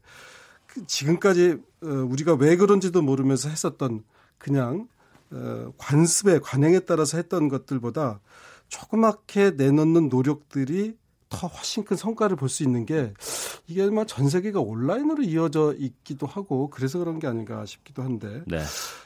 그 0.66 0.86
지금까지 0.86 1.58
어, 1.82 1.86
우리가 1.86 2.34
왜 2.34 2.56
그런지도 2.56 3.02
모르면서 3.02 3.50
했었던 3.50 4.02
그냥 4.38 4.88
어, 5.30 5.72
관습에 5.76 6.38
관행에 6.38 6.80
따라서 6.80 7.18
했던 7.18 7.48
것들보다 7.48 8.20
조그맣게 8.68 9.52
내놓는 9.52 10.08
노력들이 10.08 10.96
더 11.28 11.46
훨씬 11.46 11.84
큰 11.84 11.96
성과를 11.96 12.36
볼 12.36 12.48
수 12.48 12.62
있는 12.62 12.86
게 12.86 13.12
이게 13.66 13.82
아마 13.82 14.04
전 14.06 14.28
세계가 14.28 14.60
온라인으로 14.60 15.22
이어져 15.24 15.74
있기도 15.76 16.26
하고 16.26 16.70
그래서 16.70 16.98
그런 16.98 17.18
게 17.18 17.26
아닌가 17.26 17.66
싶기도 17.66 18.02
한데. 18.02 18.42
네. 18.46 18.62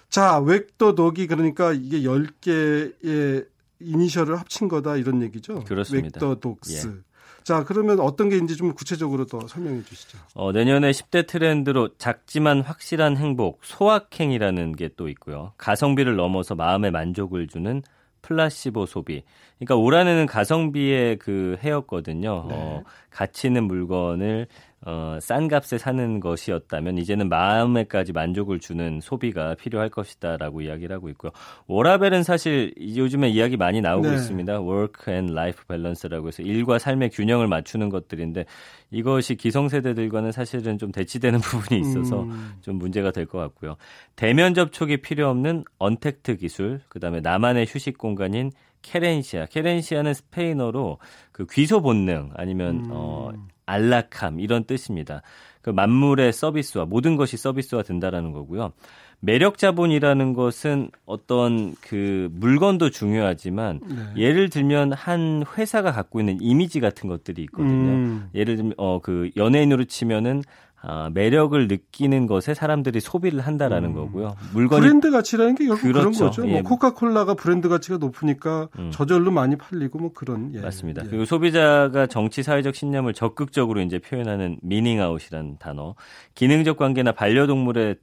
자, 0.08 0.38
웩도 0.40 0.94
독이 0.94 1.26
그러니까 1.26 1.72
이게 1.72 2.00
10개의 2.02 3.46
이니셜을 3.80 4.38
합친 4.38 4.68
거다 4.68 4.96
이런 4.96 5.22
얘기죠. 5.22 5.64
그렇습니다. 5.64 6.20
웩더 6.20 6.40
독스. 6.40 6.86
예. 6.88 7.07
자, 7.48 7.64
그러면 7.64 7.98
어떤 7.98 8.28
게 8.28 8.34
있는지 8.36 8.56
좀 8.58 8.74
구체적으로 8.74 9.24
더 9.24 9.40
설명해 9.48 9.82
주시죠. 9.84 10.18
어, 10.34 10.52
내년에 10.52 10.90
10대 10.90 11.26
트렌드로 11.26 11.96
작지만 11.96 12.60
확실한 12.60 13.16
행복, 13.16 13.60
소확행이라는 13.62 14.76
게 14.76 14.90
또 14.98 15.08
있고요. 15.08 15.52
가성비를 15.56 16.16
넘어서 16.16 16.54
마음의 16.54 16.90
만족을 16.90 17.46
주는 17.46 17.82
플라시보 18.20 18.84
소비. 18.84 19.22
그러니까 19.58 19.76
올 19.76 19.94
한해는 19.94 20.26
가성비의 20.26 21.16
그 21.18 21.56
해였거든요. 21.62 22.46
네. 22.50 22.54
어, 22.54 22.84
가치 23.08 23.46
있는 23.46 23.64
물건을 23.64 24.46
어, 24.86 25.18
싼 25.20 25.48
값에 25.48 25.78
사는 25.78 26.20
것이었다면 26.20 26.98
이제는 26.98 27.28
마음에까지 27.28 28.12
만족을 28.12 28.60
주는 28.60 29.00
소비가 29.00 29.54
필요할 29.54 29.88
것이다라고 29.90 30.60
이야기를 30.60 30.94
하고 30.94 31.08
있고요. 31.10 31.32
워라벨은 31.66 32.22
사실 32.22 32.72
요즘에 32.78 33.28
이야기 33.28 33.56
많이 33.56 33.80
나오고 33.80 34.08
네. 34.08 34.14
있습니다. 34.14 34.62
work 34.62 35.12
and 35.12 35.32
life 35.32 35.64
balance라고 35.68 36.28
해서 36.28 36.42
일과 36.42 36.78
삶의 36.78 37.10
균형을 37.10 37.48
맞추는 37.48 37.88
것들인데 37.88 38.44
이것이 38.90 39.34
기성세대들과는 39.34 40.32
사실은 40.32 40.78
좀 40.78 40.92
대치되는 40.92 41.40
부분이 41.40 41.80
있어서 41.80 42.22
음. 42.22 42.54
좀 42.62 42.76
문제가 42.76 43.10
될 43.10 43.26
것 43.28 43.38
같고요. 43.38 43.76
대면 44.16 44.54
접촉이 44.54 44.98
필요 44.98 45.28
없는 45.28 45.64
언택트 45.78 46.36
기술, 46.36 46.80
그다음에 46.88 47.20
나만의 47.20 47.66
휴식 47.68 47.98
공간인 47.98 48.50
케렌시아. 48.80 49.46
케렌시아는 49.46 50.14
스페인어로 50.14 50.98
그 51.32 51.46
귀소 51.50 51.82
본능 51.82 52.30
아니면 52.34 52.76
음. 52.76 52.88
어 52.90 53.32
안락함 53.68 54.40
이런 54.40 54.64
뜻입니다. 54.64 55.22
그 55.62 55.70
만물의 55.70 56.32
서비스와 56.32 56.86
모든 56.86 57.16
것이 57.16 57.36
서비스화 57.36 57.82
된다라는 57.82 58.32
거고요. 58.32 58.72
매력 59.20 59.58
자본이라는 59.58 60.32
것은 60.32 60.90
어떤 61.04 61.74
그 61.80 62.28
물건도 62.32 62.90
중요하지만 62.90 63.80
네. 63.84 64.22
예를 64.22 64.48
들면 64.48 64.92
한 64.92 65.44
회사가 65.56 65.90
갖고 65.92 66.20
있는 66.20 66.38
이미지 66.40 66.78
같은 66.78 67.08
것들이 67.08 67.42
있거든요. 67.42 67.90
음. 67.90 68.28
예를 68.34 68.56
들면 68.56 68.74
어 68.76 69.00
그 69.02 69.30
연예인으로 69.36 69.84
치면은 69.84 70.42
아, 70.80 71.10
매력을 71.12 71.66
느끼는 71.66 72.26
것에 72.26 72.54
사람들이 72.54 73.00
소비를 73.00 73.40
한다라는 73.40 73.90
음. 73.90 73.94
거고요. 73.94 74.36
물건 74.52 74.80
브랜드 74.80 75.10
가치라는 75.10 75.56
게 75.56 75.66
결국 75.66 75.82
그렇죠. 75.82 75.98
그런 75.98 76.12
거죠. 76.12 76.42
뭐 76.42 76.50
예. 76.50 76.54
뭐 76.54 76.62
코카콜라가 76.62 77.34
브랜드 77.34 77.68
가치가 77.68 77.98
높으니까 77.98 78.68
음. 78.78 78.90
저절로 78.92 79.32
많이 79.32 79.56
팔리고 79.56 79.98
뭐 79.98 80.12
그런 80.12 80.54
예. 80.54 80.60
맞습니다. 80.60 81.04
예. 81.04 81.08
그리고 81.08 81.24
소비자가 81.24 82.06
정치 82.06 82.44
사회적 82.44 82.76
신념을 82.76 83.12
적극적으로 83.12 83.80
이제 83.80 83.98
표현하는 83.98 84.58
meaning 84.62 85.02
out이라는 85.02 85.58
단어, 85.58 85.96
기능적 86.34 86.76
관계나 86.76 87.12
반려동물의 87.12 87.96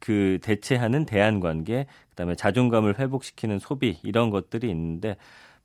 그 0.00 0.38
대체하는 0.42 1.04
대안 1.04 1.40
관계, 1.40 1.86
그다음에 2.10 2.34
자존감을 2.34 2.98
회복시키는 2.98 3.58
소비 3.58 3.98
이런 4.02 4.30
것들이 4.30 4.68
있는데 4.70 5.16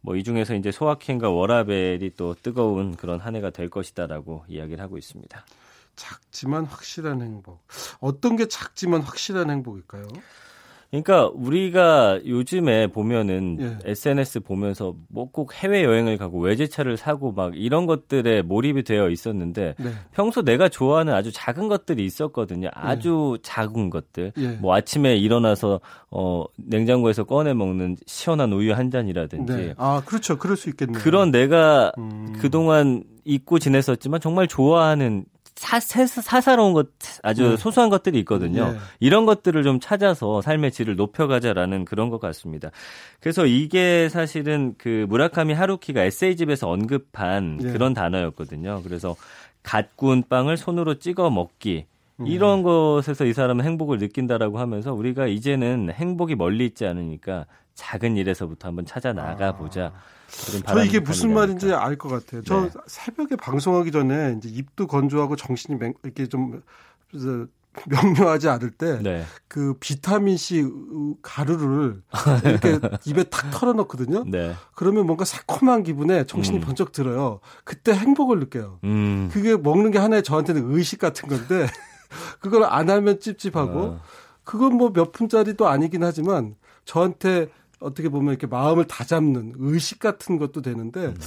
뭐이 0.01 0.23
중에서 0.23 0.55
이제 0.55 0.71
소확행과 0.71 1.29
워라벨이 1.29 2.11
또 2.17 2.35
뜨거운 2.35 2.95
그런 2.95 3.19
한 3.19 3.35
해가 3.35 3.49
될 3.49 3.69
것이다라고 3.69 4.43
이야기를 4.47 4.83
하고 4.83 4.97
있습니다. 4.97 5.45
작지만 5.97 6.63
확실한 6.65 7.21
행복. 7.21 7.59
어떤 7.99 8.37
게 8.37 8.47
작지만 8.47 9.01
확실한 9.01 9.49
행복일까요? 9.49 10.07
그러니까 10.89 11.27
우리가 11.33 12.21
요즘에 12.25 12.87
보면은 12.87 13.57
예. 13.59 13.77
SNS 13.91 14.39
보면서 14.39 14.95
뭐 15.09 15.27
꼭 15.33 15.53
해외 15.55 15.83
여행을 15.83 16.17
가고 16.17 16.39
외제차를 16.39 16.95
사고 16.95 17.33
막 17.33 17.51
이런 17.57 17.85
것들에 17.85 18.41
몰입이 18.41 18.83
되어 18.83 19.09
있었는데 19.09 19.75
네. 19.77 19.91
평소 20.13 20.41
내가 20.43 20.69
좋아하는 20.69 21.13
아주 21.13 21.33
작은 21.33 21.67
것들이 21.67 22.05
있었거든요. 22.05 22.69
아주 22.73 23.33
예. 23.37 23.41
작은 23.43 23.89
것들. 23.89 24.31
예. 24.37 24.47
뭐 24.61 24.73
아침에 24.75 25.17
일어나서 25.17 25.81
어 26.09 26.45
냉장고에서 26.55 27.25
꺼내 27.25 27.53
먹는 27.53 27.97
시원한 28.05 28.53
우유 28.53 28.73
한 28.73 28.89
잔이라든지. 28.89 29.53
네. 29.53 29.73
아, 29.77 30.01
그렇죠. 30.05 30.37
그럴 30.37 30.55
수 30.55 30.69
있겠네요. 30.69 30.97
그런 31.03 31.31
내가 31.31 31.91
음. 31.97 32.33
그동안 32.39 33.03
잊고 33.25 33.59
지냈었지만 33.59 34.21
정말 34.21 34.47
좋아하는 34.47 35.25
사, 35.57 35.79
사 35.79 36.39
사로운 36.39 36.73
것 36.73 36.89
아주 37.23 37.49
네. 37.49 37.57
소소한 37.57 37.89
것들이 37.89 38.19
있거든요. 38.19 38.73
네. 38.73 38.77
이런 38.99 39.25
것들을 39.25 39.63
좀 39.63 39.79
찾아서 39.79 40.41
삶의 40.41 40.71
질을 40.71 40.95
높여가자라는 40.95 41.83
그런 41.83 42.09
것 42.09 42.19
같습니다. 42.19 42.69
그래서 43.19 43.47
이게 43.47 44.07
사실은 44.09 44.75
그 44.77 45.07
무라카미 45.09 45.53
하루키가 45.53 46.03
에세이집에서 46.03 46.69
언급한 46.69 47.57
네. 47.57 47.71
그런 47.71 47.95
단어였거든요. 47.95 48.81
그래서 48.83 49.15
갓 49.63 49.97
구운 49.97 50.23
빵을 50.29 50.57
손으로 50.57 50.99
찍어 50.99 51.31
먹기 51.31 51.85
음. 52.19 52.27
이런 52.27 52.61
것에서 52.61 53.25
이 53.25 53.33
사람은 53.33 53.65
행복을 53.65 53.97
느낀다라고 53.97 54.59
하면서 54.59 54.93
우리가 54.93 55.25
이제는 55.25 55.89
행복이 55.91 56.35
멀리 56.35 56.67
있지 56.67 56.85
않으니까 56.85 57.47
작은 57.73 58.15
일에서부터 58.15 58.67
한번 58.67 58.85
찾아 58.85 59.11
나가 59.11 59.53
보자. 59.53 59.87
아. 59.87 60.16
저 60.65 60.83
이게 60.83 60.99
무슨 60.99 61.33
말인지 61.33 61.73
알 61.73 61.97
것 61.97 62.09
같아요. 62.09 62.43
저 62.43 62.61
네. 62.61 62.69
새벽에 62.87 63.35
방송하기 63.35 63.91
전에 63.91 64.35
이제 64.37 64.49
입도 64.49 64.87
건조하고 64.87 65.35
정신이 65.35 65.79
이렇게 66.03 66.27
좀 66.27 66.61
명료하지 67.87 68.49
않을 68.49 68.71
때그 68.71 69.03
네. 69.03 69.23
그 69.47 69.75
비타민 69.79 70.35
C 70.35 70.65
가루를 71.21 72.01
이렇게 72.43 72.79
입에 73.05 73.23
탁 73.25 73.51
털어넣거든요. 73.51 74.23
네. 74.27 74.53
그러면 74.73 75.05
뭔가 75.05 75.25
새콤한 75.25 75.83
기분에 75.83 76.25
정신이 76.25 76.57
음. 76.57 76.61
번쩍 76.61 76.91
들어요. 76.91 77.39
그때 77.63 77.93
행복을 77.93 78.39
느껴요. 78.39 78.79
음. 78.83 79.29
그게 79.31 79.55
먹는 79.55 79.91
게 79.91 79.99
하나의 79.99 80.23
저한테는 80.23 80.73
의식 80.73 80.99
같은 80.99 81.29
건데 81.29 81.67
그걸 82.41 82.63
안 82.63 82.89
하면 82.89 83.19
찝찝하고 83.19 83.79
어. 83.79 84.01
그건 84.43 84.75
뭐 84.75 84.91
몇 84.91 85.11
푼짜리도 85.11 85.67
아니긴 85.67 86.03
하지만 86.03 86.55
저한테 86.85 87.47
어떻게 87.79 88.09
보면 88.09 88.33
이렇게 88.33 88.47
마음을 88.47 88.85
다잡는 88.85 89.53
의식 89.57 89.99
같은 89.99 90.37
것도 90.37 90.61
되는데 90.61 91.07
음. 91.07 91.17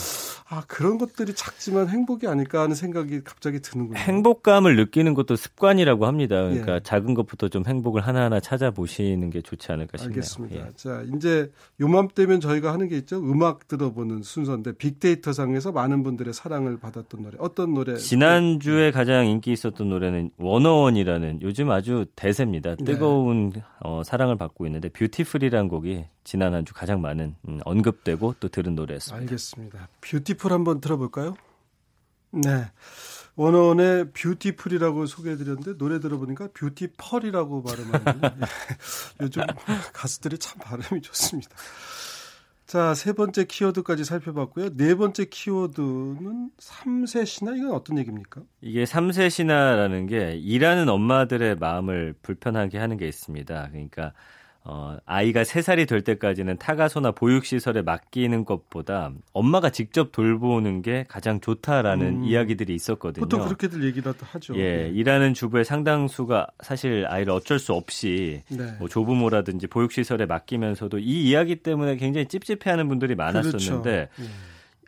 아 0.48 0.64
그런 0.66 0.98
것들이 0.98 1.32
작지만 1.34 1.88
행복이 1.88 2.26
아닐까 2.26 2.62
하는 2.62 2.74
생각이 2.74 3.22
갑자기 3.22 3.60
드는군요. 3.60 3.96
행복감을 3.98 4.74
느끼는 4.74 5.14
것도 5.14 5.36
습관이라고 5.36 6.06
합니다. 6.06 6.42
그러니까 6.42 6.74
예. 6.74 6.80
작은 6.82 7.14
것부터 7.14 7.48
좀 7.48 7.62
행복을 7.64 8.04
하나하나 8.04 8.40
찾아보시는 8.40 9.30
게 9.30 9.42
좋지 9.42 9.70
않을까 9.70 9.96
싶네요. 9.98 10.14
알겠습니다. 10.16 10.56
예. 10.56 10.70
자 10.74 11.04
이제 11.14 11.52
요맘때면 11.80 12.40
저희가 12.40 12.72
하는 12.72 12.88
게 12.88 12.96
있죠. 12.98 13.18
음악 13.18 13.68
들어보는 13.68 14.22
순서인데 14.24 14.72
빅데이터 14.72 15.32
상에서 15.32 15.70
많은 15.70 16.02
분들의 16.02 16.34
사랑을 16.34 16.80
받았던 16.80 17.22
노래 17.22 17.36
어떤 17.38 17.72
노래? 17.72 17.94
지난 17.94 18.58
주에 18.58 18.86
네. 18.86 18.90
가장 18.90 19.26
인기 19.26 19.52
있었던 19.52 19.88
노래는 19.88 20.30
Wanna 20.36 20.72
One이라는 20.72 21.42
요즘 21.42 21.70
아주 21.70 22.06
대세입니다. 22.16 22.74
네. 22.74 22.84
뜨거운 22.84 23.50
네. 23.50 23.62
어, 23.84 24.02
사랑을 24.04 24.36
받고 24.36 24.66
있는데 24.66 24.88
Beautiful이라는 24.88 25.68
곡이 25.68 26.06
지난 26.24 26.54
한 26.54 26.64
주 26.64 26.74
가장 26.74 27.00
많은 27.00 27.34
음, 27.48 27.60
언급되고 27.64 28.36
또 28.40 28.48
들은 28.48 28.74
노래였습니다. 28.74 29.22
알겠습니다. 29.22 29.88
Beautiful 30.00 30.52
한번 30.52 30.80
들어볼까요? 30.80 31.34
네. 32.32 32.66
Wanna 33.36 33.73
One의 33.73 34.10
Beautiful이라고 34.12 35.06
소개해드렸는데 35.06 35.78
노래 35.78 35.98
들어보니까 35.98 36.48
Beautiful이라고 36.52 37.62
발음하는 37.62 38.20
예. 39.20 39.24
요즘 39.24 39.42
가수들이 39.92 40.38
참 40.38 40.58
발음이 40.60 41.00
좋습니다. 41.02 41.50
자, 42.66 42.94
세 42.94 43.12
번째 43.14 43.44
키워드까지 43.46 44.04
살펴봤고요. 44.04 44.76
네 44.76 44.94
번째 44.94 45.24
키워드는 45.24 46.50
3세 46.58 47.26
신화 47.26 47.56
이건 47.56 47.72
어떤 47.72 47.98
얘기입니까? 47.98 48.42
이게 48.60 48.84
3세 48.84 49.28
신화라는 49.30 50.06
게 50.06 50.34
일하는 50.36 50.88
엄마들의 50.88 51.56
마음을 51.56 52.14
불편하게 52.22 52.78
하는 52.78 52.96
게 52.96 53.08
있습니다. 53.08 53.68
그러니까 53.72 54.12
어, 54.62 54.98
아이가 55.06 55.42
3살이 55.42 55.88
될 55.88 56.02
때까지는 56.02 56.58
타가소나 56.58 57.12
보육시설에 57.12 57.80
맡기는 57.80 58.44
것보다 58.44 59.10
엄마가 59.32 59.70
직접 59.70 60.12
돌보는 60.12 60.82
게 60.82 61.06
가장 61.08 61.40
좋다라는 61.40 62.06
음, 62.06 62.24
이야기들이 62.24 62.74
있었거든요. 62.74 63.22
보통 63.22 63.42
그렇게들 63.44 63.82
얘기를 63.84 64.12
하죠. 64.20 64.54
예, 64.56 64.82
네. 64.84 64.88
일하는 64.90 65.32
주부의 65.32 65.64
상당수가 65.64 66.48
사실 66.62 67.06
아이를 67.08 67.32
어쩔 67.32 67.58
수 67.58 67.72
없이 67.72 68.42
네. 68.48 68.74
뭐 68.78 68.88
조부모라든지 68.88 69.66
보육시설에 69.66 70.26
맡기면서도 70.26 70.98
이 70.98 71.30
이야기 71.30 71.56
때문에 71.56 71.96
굉장히 71.96 72.26
찝찝해하는 72.26 72.86
분들이 72.88 73.14
많았었는데 73.14 74.08
그렇죠. 74.14 74.22
음. 74.22 74.28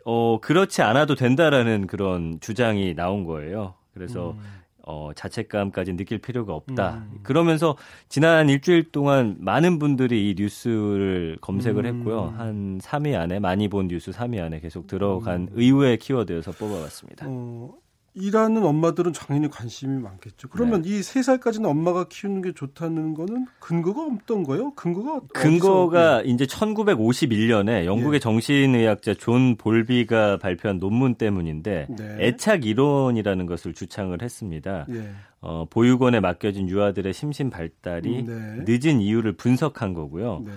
어, 0.05 0.39
그렇지 0.39 0.83
않아도 0.83 1.15
된다라는 1.15 1.87
그런 1.87 2.39
주장이 2.41 2.93
나온 2.93 3.23
거예요. 3.23 3.73
그래서 3.93 4.31
음. 4.31 4.62
어, 4.85 5.11
자책감까지 5.15 5.95
느낄 5.95 6.17
필요가 6.17 6.53
없다. 6.53 7.05
음. 7.11 7.19
그러면서 7.23 7.77
지난 8.09 8.49
일주일 8.49 8.91
동안 8.91 9.37
많은 9.39 9.79
분들이 9.79 10.29
이 10.29 10.35
뉴스를 10.37 11.37
검색을 11.41 11.85
음. 11.85 11.99
했고요. 11.99 12.33
한 12.37 12.79
3위 12.79 13.17
안에 13.17 13.39
많이 13.39 13.69
본 13.69 13.87
뉴스 13.87 14.11
3위 14.11 14.41
안에 14.41 14.59
계속 14.59 14.87
들어간 14.87 15.41
음. 15.41 15.49
의외의 15.53 15.97
키워드여서 15.97 16.51
뽑아봤습니다. 16.51 17.25
어, 17.29 17.71
일하는 18.15 18.63
엄마들은 18.63 19.11
당연히 19.13 19.49
관심이 19.49 19.99
많겠죠. 20.01 20.47
그러면 20.49 20.83
네. 20.83 20.89
이세 20.89 21.23
살까지는 21.23 21.67
엄마가 21.67 22.07
키우는 22.09 22.41
게 22.43 22.51
좋다는 22.53 23.15
거는 23.15 23.47
근거가 23.59 24.03
없던 24.05 24.43
거예요? 24.43 24.73
근거가 24.75 25.21
근거가 25.33 26.17
어디서? 26.17 26.29
이제 26.31 26.45
1951년에 26.45 27.85
영국의 27.85 28.15
예. 28.15 28.19
정신의학자 28.19 29.15
존 29.15 29.55
볼비가 29.55 30.37
발표한 30.37 30.79
논문 30.79 31.15
때문인데 31.15 31.87
네. 31.89 32.17
애착 32.19 32.65
이론이라는 32.65 33.45
것을 33.47 33.73
주창을 33.73 34.21
했습니다. 34.21 34.85
예. 34.91 35.09
어, 35.41 35.65
보육원에 35.69 36.19
맡겨진 36.19 36.69
유아들의 36.69 37.11
심신 37.13 37.49
발달이 37.49 38.23
네. 38.23 38.63
늦은 38.65 39.01
이유를 39.01 39.33
분석한 39.33 39.93
거고요. 39.93 40.43
네. 40.45 40.51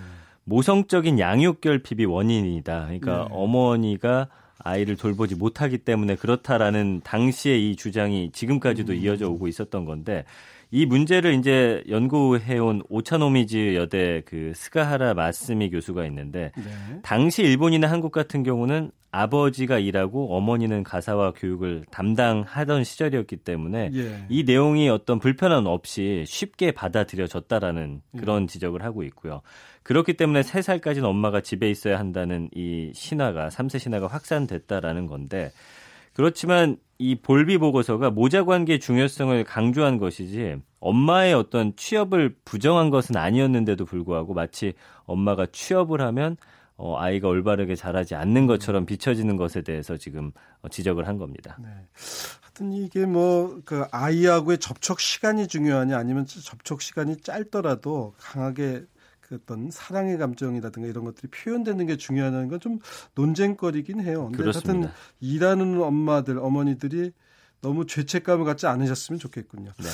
모성적인 0.45 1.19
양육 1.19 1.61
결핍이 1.61 2.05
원인이다. 2.05 2.85
그러니까 2.85 3.17
네. 3.17 3.29
어머니가 3.31 4.29
아이를 4.67 4.97
돌보지 4.97 5.37
못하기 5.37 5.79
때문에 5.79 6.17
그렇다라는 6.17 7.01
당시의 7.05 7.71
이 7.71 7.77
주장이 7.77 8.31
지금까지도 8.33 8.93
음. 8.93 8.99
이어져 8.99 9.29
오고 9.31 9.49
있었던 9.49 9.85
건데 9.85 10.25
이 10.73 10.85
문제를 10.85 11.35
이제 11.35 11.85
연구해온 11.89 12.83
오차노미즈 12.89 13.77
여대 13.77 14.23
그 14.27 14.53
스가하라 14.55 15.15
마스미 15.15 15.71
교수가 15.71 16.05
있는데 16.07 16.51
네. 16.57 17.01
당시 17.03 17.43
일본이나 17.43 17.89
한국 17.89 18.11
같은 18.11 18.43
경우는 18.43 18.91
아버지가 19.13 19.79
일하고 19.79 20.37
어머니는 20.37 20.83
가사와 20.83 21.33
교육을 21.33 21.85
담당하던 21.91 22.85
시절이었기 22.85 23.37
때문에 23.37 23.91
예. 23.95 24.27
이 24.29 24.45
내용이 24.45 24.91
어떤 24.91 25.19
불편함 25.19 25.67
없이 25.67 26.25
쉽게 26.27 26.73
받아들여졌다라는 26.73 28.03
그런 28.19 28.43
음. 28.43 28.47
지적을 28.47 28.83
하고 28.83 29.05
있고요. 29.05 29.41
그렇기 29.87 30.15
때문에 30.15 30.41
3살까지는 30.41 31.05
엄마가 31.05 31.41
집에 31.41 31.71
있어야 31.71 31.97
한다는 32.01 32.51
이 32.53 32.91
신화가 32.93 33.51
3세 33.51 33.79
신화가 33.79 34.09
확산됐다라는 34.09 35.07
건데 35.07 35.53
그렇지만 36.13 36.77
이 36.99 37.15
볼비 37.15 37.59
보고서가 37.59 38.11
모자 38.11 38.45
관계의 38.45 38.81
중요성을 38.81 39.45
강조한 39.45 39.99
것이지 39.99 40.57
엄마의 40.81 41.35
어떤 41.35 41.77
취업을 41.77 42.35
부정한 42.45 42.91
것은 42.91 43.17
아니었는데도 43.17 43.85
불구하고 43.85 44.35
마치 44.35 44.73
엄마가 45.05 45.47
취업을 45.53 46.01
하면 46.01 46.37
어, 46.77 46.99
아이가 46.99 47.29
올바르게 47.29 47.77
자라지 47.77 48.17
않는 48.17 48.49
것처럼 48.49 48.87
비춰지는 48.87 49.37
것에 49.37 49.63
대해서 49.63 49.97
지금 49.97 50.33
어, 50.63 50.69
지적을 50.69 51.07
한 51.07 51.17
겁니다. 51.17 51.57
네. 51.63 51.69
하여튼 52.43 52.73
이게 52.73 53.07
뭐 53.07 53.61
그 53.65 53.85
아이하고의 53.93 54.59
접촉 54.59 54.99
시간이 54.99 55.47
중요하냐 55.47 55.97
아니면 55.97 56.27
접촉 56.27 56.83
시간이 56.83 57.19
짧더라도 57.19 58.15
강하게 58.19 58.83
그 59.29 59.35
어떤 59.43 59.71
사랑의 59.71 60.19
감정이라든가 60.19 60.89
이런 60.89 61.05
것들이 61.05 61.29
표현되는 61.29 61.87
게 61.87 61.97
중요하다는 61.97 62.49
건 62.49 62.57
좀 62.61 62.79
논쟁거리긴 63.15 64.01
해요. 64.01 64.31
근데 64.35 64.51
하여튼 64.51 64.89
일하는 65.21 65.81
엄마들, 65.83 66.39
어머니들이 66.39 67.13
너무 67.61 67.87
죄책감을 67.87 68.45
갖지 68.45 68.67
않으셨으면 68.67 69.19
좋겠군요. 69.19 69.73
네. 69.79 69.89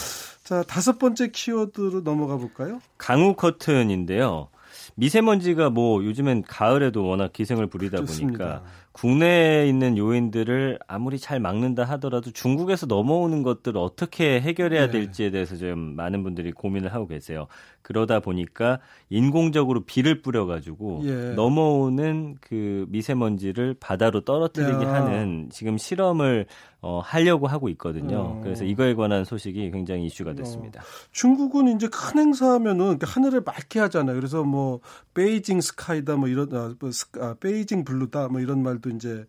자, 0.44 0.62
다섯 0.62 0.98
번째 0.98 1.28
키워드로 1.28 2.02
넘어가 2.02 2.36
볼까요? 2.36 2.80
강우 2.98 3.34
커튼인데요. 3.34 4.48
미세먼지가 4.94 5.70
뭐 5.70 6.04
요즘엔 6.04 6.42
가을에도 6.42 7.04
워낙 7.06 7.32
기생을 7.32 7.66
부리다 7.66 7.98
좋습니다. 7.98 8.60
보니까 8.60 8.64
국내에 8.92 9.66
있는 9.68 9.96
요인들을 9.96 10.78
아무리 10.86 11.18
잘 11.18 11.40
막는다 11.40 11.84
하더라도 11.84 12.30
중국에서 12.30 12.86
넘어오는 12.86 13.42
것들을 13.42 13.80
어떻게 13.80 14.40
해결해야 14.40 14.86
네. 14.86 14.92
될지에 14.92 15.30
대해서 15.30 15.56
좀 15.56 15.78
많은 15.96 16.22
분들이 16.22 16.52
고민을 16.52 16.92
하고 16.92 17.06
계세요. 17.06 17.46
그러다 17.82 18.20
보니까 18.20 18.78
인공적으로 19.10 19.84
비를 19.84 20.22
뿌려가지고 20.22 21.00
예. 21.04 21.14
넘어오는 21.34 22.36
그 22.40 22.86
미세먼지를 22.88 23.74
바다로 23.80 24.20
떨어뜨리게 24.20 24.84
야. 24.84 24.94
하는 24.94 25.48
지금 25.50 25.78
실험을 25.78 26.46
어, 26.84 26.98
하려고 26.98 27.46
하고 27.46 27.68
있거든요. 27.70 28.18
어. 28.18 28.40
그래서 28.42 28.64
이거에 28.64 28.94
관한 28.94 29.24
소식이 29.24 29.70
굉장히 29.70 30.06
이슈가 30.06 30.34
됐습니다. 30.34 30.80
어. 30.80 30.84
중국은 31.12 31.68
이제 31.76 31.88
큰 31.88 32.20
행사하면은 32.20 32.98
하늘을 33.00 33.42
맑게 33.42 33.78
하잖아요. 33.80 34.16
그래서 34.16 34.42
뭐 34.42 34.80
베이징 35.14 35.60
스카이다 35.60 36.16
뭐 36.16 36.28
이런 36.28 36.48
아, 36.54 36.74
뭐 36.80 36.90
아, 37.20 37.34
베이징 37.38 37.84
블루다 37.84 38.28
뭐 38.28 38.40
이런 38.40 38.64
말도 38.64 38.81
이제 38.90 39.26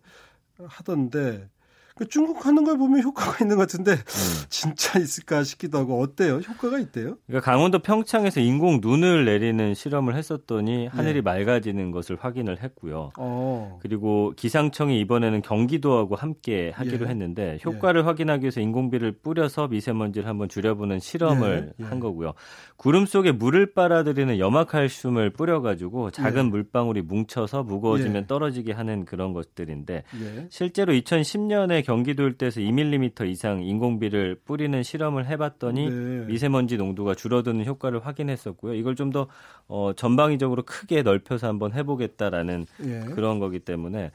하던데 0.68 1.48
그 1.96 2.08
중국 2.08 2.44
하는 2.44 2.64
걸 2.64 2.76
보면 2.76 3.02
효과가 3.02 3.44
있는 3.44 3.56
것 3.56 3.62
같은데 3.68 3.92
음. 3.92 4.44
진짜 4.48 4.98
있을까 4.98 5.44
싶기도 5.44 5.78
하고 5.78 6.00
어때요? 6.00 6.38
효과가 6.38 6.80
있대요? 6.80 7.18
그러니까 7.28 7.48
강원도 7.48 7.78
평창에서 7.78 8.40
인공 8.40 8.80
눈을 8.82 9.24
내리는 9.24 9.74
실험을 9.74 10.16
했었더니 10.16 10.88
하늘이 10.88 11.14
네. 11.14 11.20
맑아지는 11.20 11.92
것을 11.92 12.16
확인을 12.18 12.64
했고요. 12.64 13.10
어. 13.16 13.78
그리고 13.80 14.32
기상청이 14.36 14.98
이번에는 15.00 15.40
경기도하고 15.42 16.16
함께 16.16 16.72
하기로 16.74 17.06
예. 17.06 17.10
했는데 17.10 17.58
효과를 17.64 18.00
예. 18.00 18.04
확인하기 18.06 18.42
위해서 18.42 18.60
인공비를 18.60 19.12
뿌려서 19.22 19.68
미세먼지를 19.68 20.28
한번 20.28 20.48
줄여보는 20.48 20.98
실험을 20.98 21.74
예. 21.78 21.84
한 21.84 22.00
거고요. 22.00 22.34
구름 22.76 23.06
속에 23.06 23.30
물을 23.30 23.72
빨아들이는 23.72 24.40
염화칼슘을 24.40 25.30
뿌려가지고 25.30 26.10
작은 26.10 26.46
예. 26.46 26.48
물방울이 26.48 27.02
뭉쳐서 27.02 27.62
무거워지면 27.62 28.22
예. 28.22 28.26
떨어지게 28.26 28.72
하는 28.72 29.04
그런 29.04 29.32
것들인데 29.32 30.02
예. 30.20 30.46
실제로 30.50 30.92
2010년에 30.92 31.83
경기도 31.84 32.24
일대에서 32.24 32.60
2mm 32.60 33.28
이상 33.28 33.62
인공비를 33.62 34.40
뿌리는 34.44 34.82
실험을 34.82 35.26
해봤더니 35.28 35.88
네. 35.88 36.26
미세먼지 36.26 36.76
농도가 36.76 37.14
줄어드는 37.14 37.64
효과를 37.64 38.04
확인했었고요. 38.04 38.74
이걸 38.74 38.96
좀 38.96 39.04
더 39.14 39.28
어, 39.68 39.92
전방위적으로 39.94 40.62
크게 40.64 41.02
넓혀서 41.02 41.46
한번 41.46 41.72
해보겠다라는 41.72 42.66
예. 42.84 43.00
그런 43.14 43.38
거기 43.38 43.60
때문에 43.60 44.10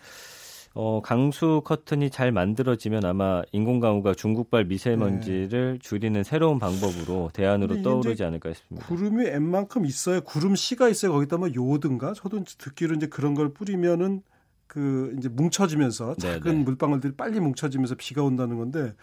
어, 0.75 1.01
강수 1.01 1.61
커튼이 1.65 2.09
잘 2.09 2.31
만들어지면 2.31 3.03
아마 3.05 3.41
인공강우가 3.51 4.13
중국발 4.13 4.65
미세먼지를 4.65 5.73
네. 5.73 5.79
줄이는 5.79 6.23
새로운 6.23 6.59
방법으로 6.59 7.29
대안으로 7.33 7.81
떠오르지 7.81 8.23
않을까 8.23 8.53
싶습니다. 8.53 8.87
구름이 8.87 9.25
웬만큼 9.25 9.85
있어야 9.85 10.19
구름 10.19 10.55
씨가 10.55 10.89
있어요. 10.89 11.11
거기다 11.13 11.37
뭐 11.37 11.49
요든가 11.55 12.13
저도 12.13 12.43
듣기로 12.43 12.95
이제 12.95 13.07
그런 13.07 13.33
걸 13.33 13.49
뿌리면은 13.53 14.21
그 14.69 15.13
이제 15.17 15.27
뭉쳐지면서 15.29 16.15
작은 16.15 16.43
네네. 16.43 16.63
물방울들이 16.63 17.13
빨리 17.17 17.39
뭉쳐지면서 17.39 17.95
비가 17.95 18.23
온다는 18.23 18.57
건데 18.57 18.93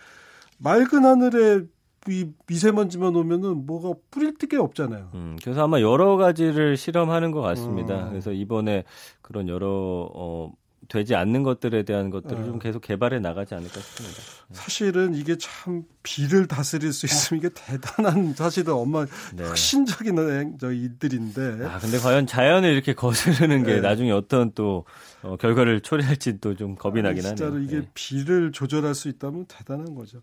맑은 0.59 1.05
하늘에 1.05 1.63
이 2.09 2.31
미세먼지만 2.47 3.17
오면은 3.17 3.67
뭐가 3.67 3.99
뿌릴 4.13 4.37
게 4.37 4.57
없잖아요. 4.57 5.11
음, 5.15 5.37
그래서 5.43 5.65
아마 5.65 5.81
여러 5.81 6.17
가지를 6.17 6.77
실험하는 6.77 7.33
것 7.33 7.41
같습니다. 7.41 8.07
어. 8.07 8.11
그래서 8.11 8.31
이번에 8.31 8.85
그런 9.23 9.49
여러 9.49 10.09
어, 10.15 10.53
되지 10.89 11.15
않는 11.15 11.45
것들에 11.45 11.85
대한 11.85 12.11
것들을 12.11 12.39
네. 12.39 12.45
좀 12.47 12.59
계속 12.59 12.81
개발해 12.81 13.21
나가지 13.21 13.55
않을까 13.55 13.81
싶습니다. 13.81 14.19
사실은 14.53 15.15
이게 15.15 15.37
참 15.39 15.85
비를 16.03 16.47
다스릴 16.49 16.93
수 16.93 17.07
있으면 17.07 17.41
이게 17.41 17.51
대단한 17.55 18.35
사실은 18.35 18.73
엄마 18.75 19.07
네. 19.35 19.45
혁신적인 19.45 20.59
저 20.61 20.73
일들인데. 20.73 21.67
아 21.67 21.79
근데 21.79 21.99
과연 21.99 22.27
자연을 22.27 22.73
이렇게 22.73 22.93
거스르는 22.93 23.63
게 23.65 23.75
네. 23.77 23.81
나중에 23.81 24.11
어떤 24.11 24.53
또 24.53 24.85
어, 25.23 25.37
결과를 25.37 25.81
초래할지 25.81 26.41
또 26.41 26.57
좀 26.57 26.75
겁이 26.75 27.03
나긴 27.03 27.19
하네요. 27.19 27.37
진짜로 27.37 27.59
이게 27.59 27.81
네. 27.81 27.89
비를 27.95 28.51
조절할 28.51 28.95
수 28.95 29.09
있다면 29.09 29.47
대단한 29.47 29.95
거죠. 29.95 30.23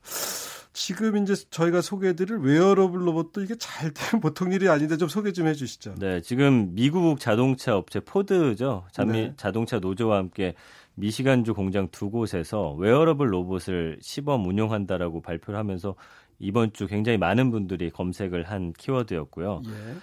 지금 0.74 1.18
이제 1.18 1.36
저희가 1.52 1.82
소개해드릴 1.82 2.38
웨어러블 2.38 3.08
로봇도 3.08 3.42
이게 3.44 3.56
잘 3.56 3.92
되면 3.94 4.20
보통 4.22 4.52
일이 4.52 4.68
아닌데 4.68 4.98
좀 4.98 5.08
소개 5.08 5.32
좀 5.32 5.48
해주시죠. 5.48 5.96
네, 6.00 6.22
지금 6.22 6.74
미국 6.74 7.20
자동차 7.20 7.78
업체 7.78 8.00
포드죠. 8.00 8.86
자미, 8.92 9.12
네. 9.12 9.34
자동차 9.38 9.80
노조와 9.80 10.18
함께 10.18 10.56
미시간주 10.96 11.54
공장 11.54 11.88
두 11.90 12.10
곳에서 12.10 12.74
웨어러블 12.74 13.32
로봇을 13.32 14.00
시범 14.02 14.48
운용한다라고 14.48 15.22
발표를 15.22 15.60
하면서 15.60 15.96
이번 16.40 16.74
주 16.74 16.88
굉장히 16.88 17.18
많은 17.18 17.52
분들이 17.52 17.90
검색을 17.90 18.44
한 18.44 18.74
키워드였고요. 18.74 19.62
예. 19.66 19.96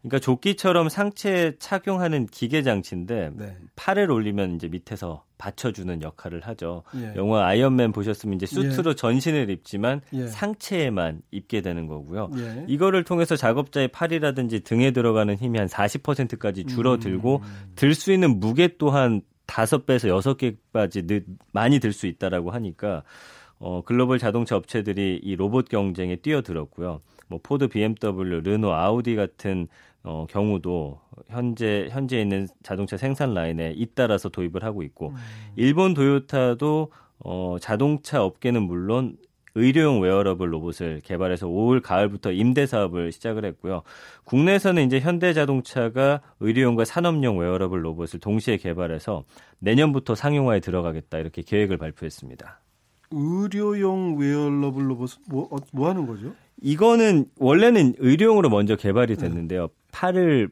그러니까 0.00 0.20
조끼처럼 0.20 0.88
상체에 0.88 1.54
착용하는 1.58 2.26
기계 2.26 2.62
장치인데 2.62 3.30
네. 3.34 3.56
팔을 3.76 4.10
올리면 4.10 4.54
이제 4.54 4.68
밑에서 4.68 5.24
받쳐주는 5.38 6.02
역할을 6.02 6.40
하죠. 6.40 6.82
예. 6.96 7.14
영화 7.16 7.46
아이언맨 7.46 7.92
보셨으면 7.92 8.36
이제 8.36 8.46
수트로 8.46 8.90
예. 8.90 8.94
전신을 8.94 9.50
입지만 9.50 10.00
예. 10.12 10.26
상체에만 10.26 11.22
입게 11.30 11.60
되는 11.62 11.86
거고요. 11.86 12.30
예. 12.36 12.64
이거를 12.68 13.04
통해서 13.04 13.36
작업자의 13.36 13.88
팔이라든지 13.88 14.60
등에 14.60 14.90
들어가는 14.90 15.34
힘이 15.36 15.58
한 15.58 15.68
40%까지 15.68 16.64
줄어들고 16.64 17.40
음. 17.42 17.72
들 17.74 17.99
수 17.99 18.12
있는 18.12 18.40
무게 18.40 18.76
또한 18.78 19.22
5배에서 19.46 20.36
6배까지 20.72 21.24
많이 21.52 21.80
들 21.80 21.92
수 21.92 22.06
있다라고 22.06 22.50
하니까 22.50 23.02
어, 23.58 23.82
글로벌 23.84 24.18
자동차 24.18 24.56
업체들이 24.56 25.20
이 25.22 25.34
로봇 25.36 25.68
경쟁에 25.68 26.16
뛰어들었고요. 26.16 27.00
뭐 27.28 27.38
포드, 27.42 27.68
BMW, 27.68 28.40
르노, 28.40 28.72
아우디 28.72 29.16
같은 29.16 29.68
어, 30.02 30.26
경우도 30.28 31.00
현재 31.28 31.88
현재 31.90 32.20
있는 32.20 32.46
자동차 32.62 32.96
생산 32.96 33.34
라인에 33.34 33.72
잇따라서 33.76 34.28
도입을 34.28 34.64
하고 34.64 34.82
있고 34.82 35.10
음. 35.10 35.16
일본 35.56 35.94
도요타도 35.94 36.90
어, 37.20 37.56
자동차 37.60 38.22
업계는 38.22 38.62
물론 38.62 39.16
의료용 39.54 40.00
웨어러블 40.00 40.52
로봇을 40.52 41.00
개발해서 41.00 41.48
올 41.48 41.80
가을부터 41.80 42.32
임대 42.32 42.64
사업을 42.66 43.10
시작을 43.10 43.44
했고요. 43.44 43.82
국내에서는 44.24 44.86
이제 44.86 45.00
현대자동차가 45.00 46.20
의료용과 46.40 46.84
산업용 46.84 47.38
웨어러블 47.38 47.84
로봇을 47.84 48.20
동시에 48.20 48.56
개발해서 48.56 49.24
내년부터 49.58 50.14
상용화에 50.14 50.60
들어가겠다 50.60 51.18
이렇게 51.18 51.42
계획을 51.42 51.76
발표했습니다. 51.76 52.60
의료용 53.10 54.16
웨어러블 54.18 54.90
로봇은 54.90 55.22
뭐, 55.28 55.48
어, 55.50 55.56
뭐 55.72 55.88
하는 55.88 56.06
거죠? 56.06 56.34
이거는 56.60 57.26
원래는 57.38 57.94
의료용으로 57.98 58.50
먼저 58.50 58.76
개발이 58.76 59.16
됐는데요. 59.16 59.62
네. 59.62 59.68
팔을 59.92 60.50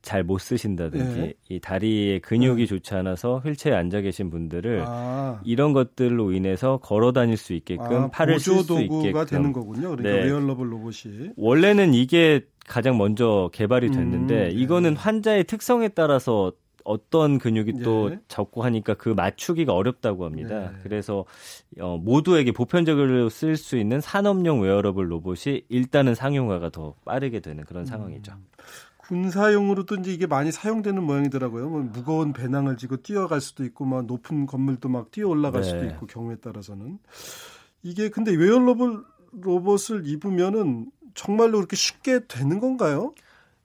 잘 0.00 0.22
못 0.22 0.38
쓰신다든지 0.38 1.20
네. 1.20 1.34
이 1.48 1.60
다리에 1.60 2.20
근육이 2.20 2.62
네. 2.62 2.66
좋지 2.66 2.94
않아서 2.94 3.40
휠체어에 3.44 3.76
앉아 3.76 4.00
계신 4.00 4.30
분들을 4.30 4.84
아. 4.86 5.40
이런 5.44 5.72
것들로 5.72 6.32
인해서 6.32 6.78
걸어 6.78 7.12
다닐 7.12 7.36
수 7.36 7.52
있게끔 7.52 7.84
아, 8.04 8.08
팔을 8.08 8.38
쓸 8.38 8.62
수 8.62 8.80
있게끔 8.80 9.26
되는 9.26 9.52
거군요. 9.52 9.90
그러니까 9.96 10.08
네. 10.08 10.24
웨어러블 10.24 10.72
로봇이 10.72 11.30
원래는 11.36 11.94
이게 11.94 12.42
가장 12.66 12.96
먼저 12.96 13.50
개발이 13.52 13.90
됐는데 13.90 14.34
음, 14.34 14.48
네. 14.48 14.50
이거는 14.50 14.96
환자의 14.96 15.44
특성에 15.44 15.88
따라서 15.88 16.52
어떤 16.88 17.38
근육이 17.38 17.82
또 17.82 18.10
예. 18.12 18.20
적고 18.28 18.64
하니까 18.64 18.94
그 18.94 19.10
맞추기가 19.10 19.74
어렵다고 19.74 20.24
합니다. 20.24 20.72
네. 20.72 20.78
그래서 20.82 21.26
어, 21.78 21.98
모두에게 21.98 22.50
보편적으로 22.52 23.28
쓸 23.28 23.56
수 23.56 23.76
있는 23.76 24.00
산업용 24.00 24.62
웨어러블 24.62 25.10
로봇이 25.10 25.64
일단은 25.68 26.14
상용화가 26.14 26.70
더 26.70 26.94
빠르게 27.04 27.40
되는 27.40 27.64
그런 27.64 27.82
음. 27.82 27.86
상황이죠. 27.86 28.32
군사용으로도 28.96 29.96
이제 29.96 30.12
이게 30.12 30.26
많이 30.26 30.50
사용되는 30.50 31.02
모양이더라고요. 31.02 31.68
뭐 31.68 31.82
무거운 31.82 32.32
배낭을 32.32 32.76
지고 32.76 32.98
뛰어갈 32.98 33.40
수도 33.40 33.64
있고, 33.64 33.86
막 33.86 34.04
높은 34.04 34.46
건물도 34.46 34.88
막 34.88 35.10
뛰어 35.10 35.28
올라갈 35.28 35.62
네. 35.62 35.68
수도 35.68 35.84
있고 35.86 36.06
경우에 36.06 36.36
따라서는 36.36 36.98
이게 37.82 38.08
근데 38.10 38.34
웨어러블 38.34 39.02
로봇을 39.32 40.06
입으면은 40.06 40.90
정말로 41.14 41.58
그렇게 41.58 41.76
쉽게 41.76 42.26
되는 42.28 42.60
건가요? 42.60 43.14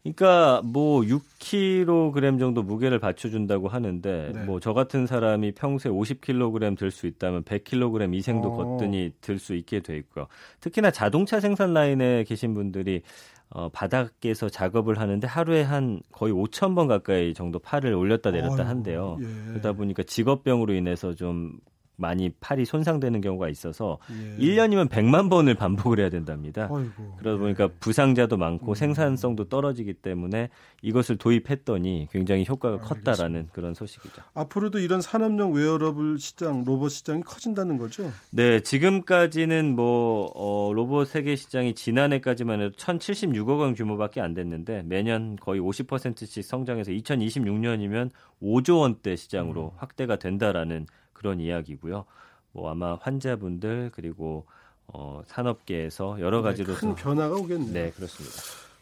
그러니까 0.04 0.62
뭐 0.66 1.02
6kg 1.02 2.38
정도 2.40 2.62
무게를 2.62 3.00
받쳐준다고 3.00 3.70
하는데 3.70 4.32
네. 4.34 4.44
뭐 4.44 4.61
저 4.61 4.74
같은 4.74 5.08
사람이 5.08 5.54
평소에 5.54 5.92
50kg 5.92 6.78
들 6.78 6.92
수 6.92 7.08
있다면 7.08 7.44
100kg 7.44 8.14
이상도 8.14 8.50
어. 8.50 8.56
거뜬히 8.78 9.14
들 9.22 9.40
수 9.40 9.56
있게 9.56 9.80
돼 9.80 9.98
있고요. 9.98 10.28
특히나 10.60 10.92
자동차 10.92 11.40
생산 11.40 11.74
라인에 11.74 12.24
계신 12.26 12.54
분들이 12.54 13.02
어, 13.50 13.70
바닥에서 13.70 14.50
작업을 14.50 15.00
하는데 15.00 15.26
하루에 15.28 15.62
한 15.64 16.02
거의 16.12 16.34
5천 16.34 16.76
번 16.76 16.88
가까이 16.88 17.34
정도 17.34 17.60
팔을 17.60 17.94
올렸다 17.94 18.32
내렸다 18.32 18.68
한대요. 18.68 19.18
예. 19.22 19.26
그러다 19.52 19.74
보니까 19.74 20.04
직업병으로 20.04 20.74
인해서 20.74 21.14
좀 21.14 21.58
많이 22.04 22.30
팔이 22.42 22.66
손상되는 22.66 23.22
경우가 23.22 23.48
있어서 23.48 23.98
예. 24.12 24.38
1년이면 24.38 24.90
100만 24.90 25.30
번을 25.30 25.56
반복을 25.56 26.00
해야 26.00 26.10
된답니다. 26.10 26.64
아이고, 26.64 27.16
그러다 27.18 27.40
보니까 27.40 27.64
예. 27.64 27.70
부상자도 27.80 28.36
많고 28.36 28.74
음. 28.74 28.76
생산성도 28.76 29.48
떨어지기 29.48 29.94
때문에 29.94 30.50
이것을 30.82 31.18
도입했더니 31.18 32.10
굉장히 32.12 32.46
효과가 32.48 32.80
컸다라는 32.80 33.24
알겠습니다. 33.24 33.54
그런 33.54 33.74
소식이죠. 33.74 34.22
앞으로도 34.34 34.80
이런 34.80 35.00
산업용 35.00 35.54
웨어러블 35.54 36.20
시장, 36.20 36.66
로봇 36.66 36.92
시장이 36.92 37.22
커진다는 37.24 37.78
거죠? 37.78 38.12
네, 38.32 38.60
지금까지는 38.60 39.74
뭐 39.74 40.30
어, 40.36 40.74
로봇 40.74 41.08
세계 41.08 41.38
시장이 41.38 41.74
지난해까지만 41.74 42.62
해도 42.62 42.76
1,076억 42.76 43.60
원 43.60 43.76
규모밖에 43.76 44.20
안 44.20 44.34
됐는데 44.34 44.84
매년 44.86 45.38
거의 45.38 45.62
50%씩 45.62 46.44
성장해서 46.44 46.92
2026년이면 46.92 48.10
5조 48.42 48.82
원대 48.82 49.16
시장으로 49.16 49.72
음. 49.74 49.78
확대가 49.78 50.18
된다라는 50.18 50.86
그런 51.24 51.40
이야기고요. 51.40 52.04
뭐 52.52 52.70
아마 52.70 52.98
환자분들 53.02 53.92
그리고 53.96 54.46
어, 54.88 55.22
산업계에서 55.26 56.20
여러 56.20 56.38
네, 56.38 56.44
가지로 56.44 56.74
큰 56.76 56.94
변화가 56.94 57.36
오겠네요. 57.36 57.72
네, 57.72 57.92
그렇습니다. 57.92 58.36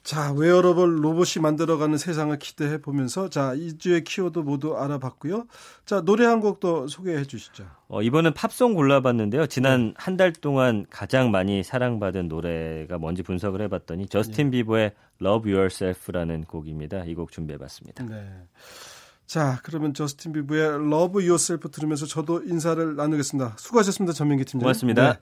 자, 0.03 0.33
웨어러블 0.33 1.05
로봇이 1.05 1.39
만들어가는 1.43 1.95
세상을 1.99 2.35
기대해 2.39 2.81
보면서 2.81 3.29
자, 3.29 3.53
이주의 3.53 4.03
키워드 4.03 4.39
모두 4.39 4.75
알아봤고요. 4.75 5.45
자, 5.85 6.01
노래 6.01 6.25
한 6.25 6.39
곡도 6.39 6.87
소개해 6.87 7.25
주시죠. 7.25 7.67
어, 7.87 8.01
이번엔 8.01 8.33
팝송 8.33 8.73
골라봤는데요. 8.73 9.45
지난 9.45 9.89
네. 9.89 9.93
한달 9.97 10.33
동안 10.33 10.87
가장 10.89 11.29
많이 11.29 11.61
사랑받은 11.61 12.29
노래가 12.29 12.97
뭔지 12.97 13.21
분석을 13.21 13.61
해 13.61 13.67
봤더니 13.67 14.07
저스틴 14.07 14.49
네. 14.49 14.57
비버의 14.57 14.91
Love 15.21 15.53
Yourself라는 15.53 16.45
곡입니다. 16.45 17.05
이 17.05 17.13
곡 17.13 17.31
준비해 17.31 17.59
봤습니다. 17.59 18.03
네. 18.03 18.25
자, 19.31 19.61
그러면 19.63 19.93
저스틴 19.93 20.33
비브의 20.33 20.61
Love 20.61 21.25
Yourself 21.25 21.69
들으면서 21.69 22.05
저도 22.05 22.43
인사를 22.43 22.97
나누겠습니다. 22.97 23.55
수고하셨습니다. 23.57 24.11
전민기 24.11 24.43
팀장. 24.43 24.65
고맙습니다. 24.65 25.13
네. 25.13 25.19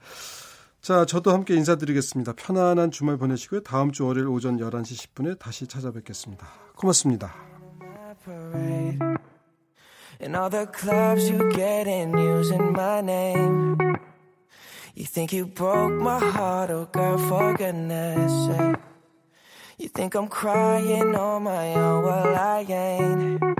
자, 0.80 1.04
저도 1.04 1.30
함께 1.30 1.54
인사드리겠습니다. 1.54 2.32
편안한 2.32 2.90
주말 2.90 3.18
보내시고요. 3.18 3.60
다음 3.62 3.92
주 3.92 4.04
월요일 4.06 4.26
오전 4.26 4.56
11시 4.58 5.14
10분에 5.14 5.38
다시 5.38 5.68
찾아뵙겠습니다. 5.68 6.44
고맙습니다. 6.74 7.32
In 10.20 10.34
all 10.34 10.50
the 10.50 10.66
clubs 10.76 11.30
you 11.30 11.48
get 11.52 11.88
in 11.88 12.12
using 12.18 12.70
my 12.70 12.98
name. 12.98 13.76
You 14.96 15.06
think 15.06 15.32
you 15.32 15.46
broke 15.46 15.94
my 16.02 16.18
heart, 16.18 16.72
oh 16.72 16.88
girl, 16.90 17.16
for 17.28 17.54
goodness 17.56 18.32
sake. 18.48 18.76
You 19.78 19.88
think 19.88 20.16
I'm 20.16 20.28
crying 20.28 21.14
on 21.14 21.44
my 21.44 21.74
own, 21.76 22.02
well 22.02 22.34
I 22.34 22.66
ain't. 22.68 23.59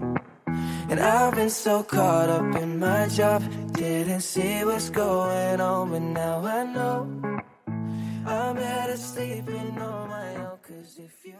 And 0.91 0.99
I've 0.99 1.33
been 1.35 1.49
so 1.49 1.83
caught 1.83 2.27
up 2.27 2.53
in 2.61 2.77
my 2.77 3.07
job, 3.07 3.41
didn't 3.71 4.19
see 4.19 4.65
what's 4.65 4.89
going 4.89 5.61
on, 5.61 5.89
but 5.89 6.01
now 6.01 6.43
I 6.45 6.65
know 6.65 7.41
I'm 8.25 8.55
better 8.57 8.97
sleeping 8.97 9.79
on 9.79 10.09
my 10.09 10.35
own. 10.35 10.57
Cause 10.61 10.99
if 10.99 11.25
you 11.25 11.35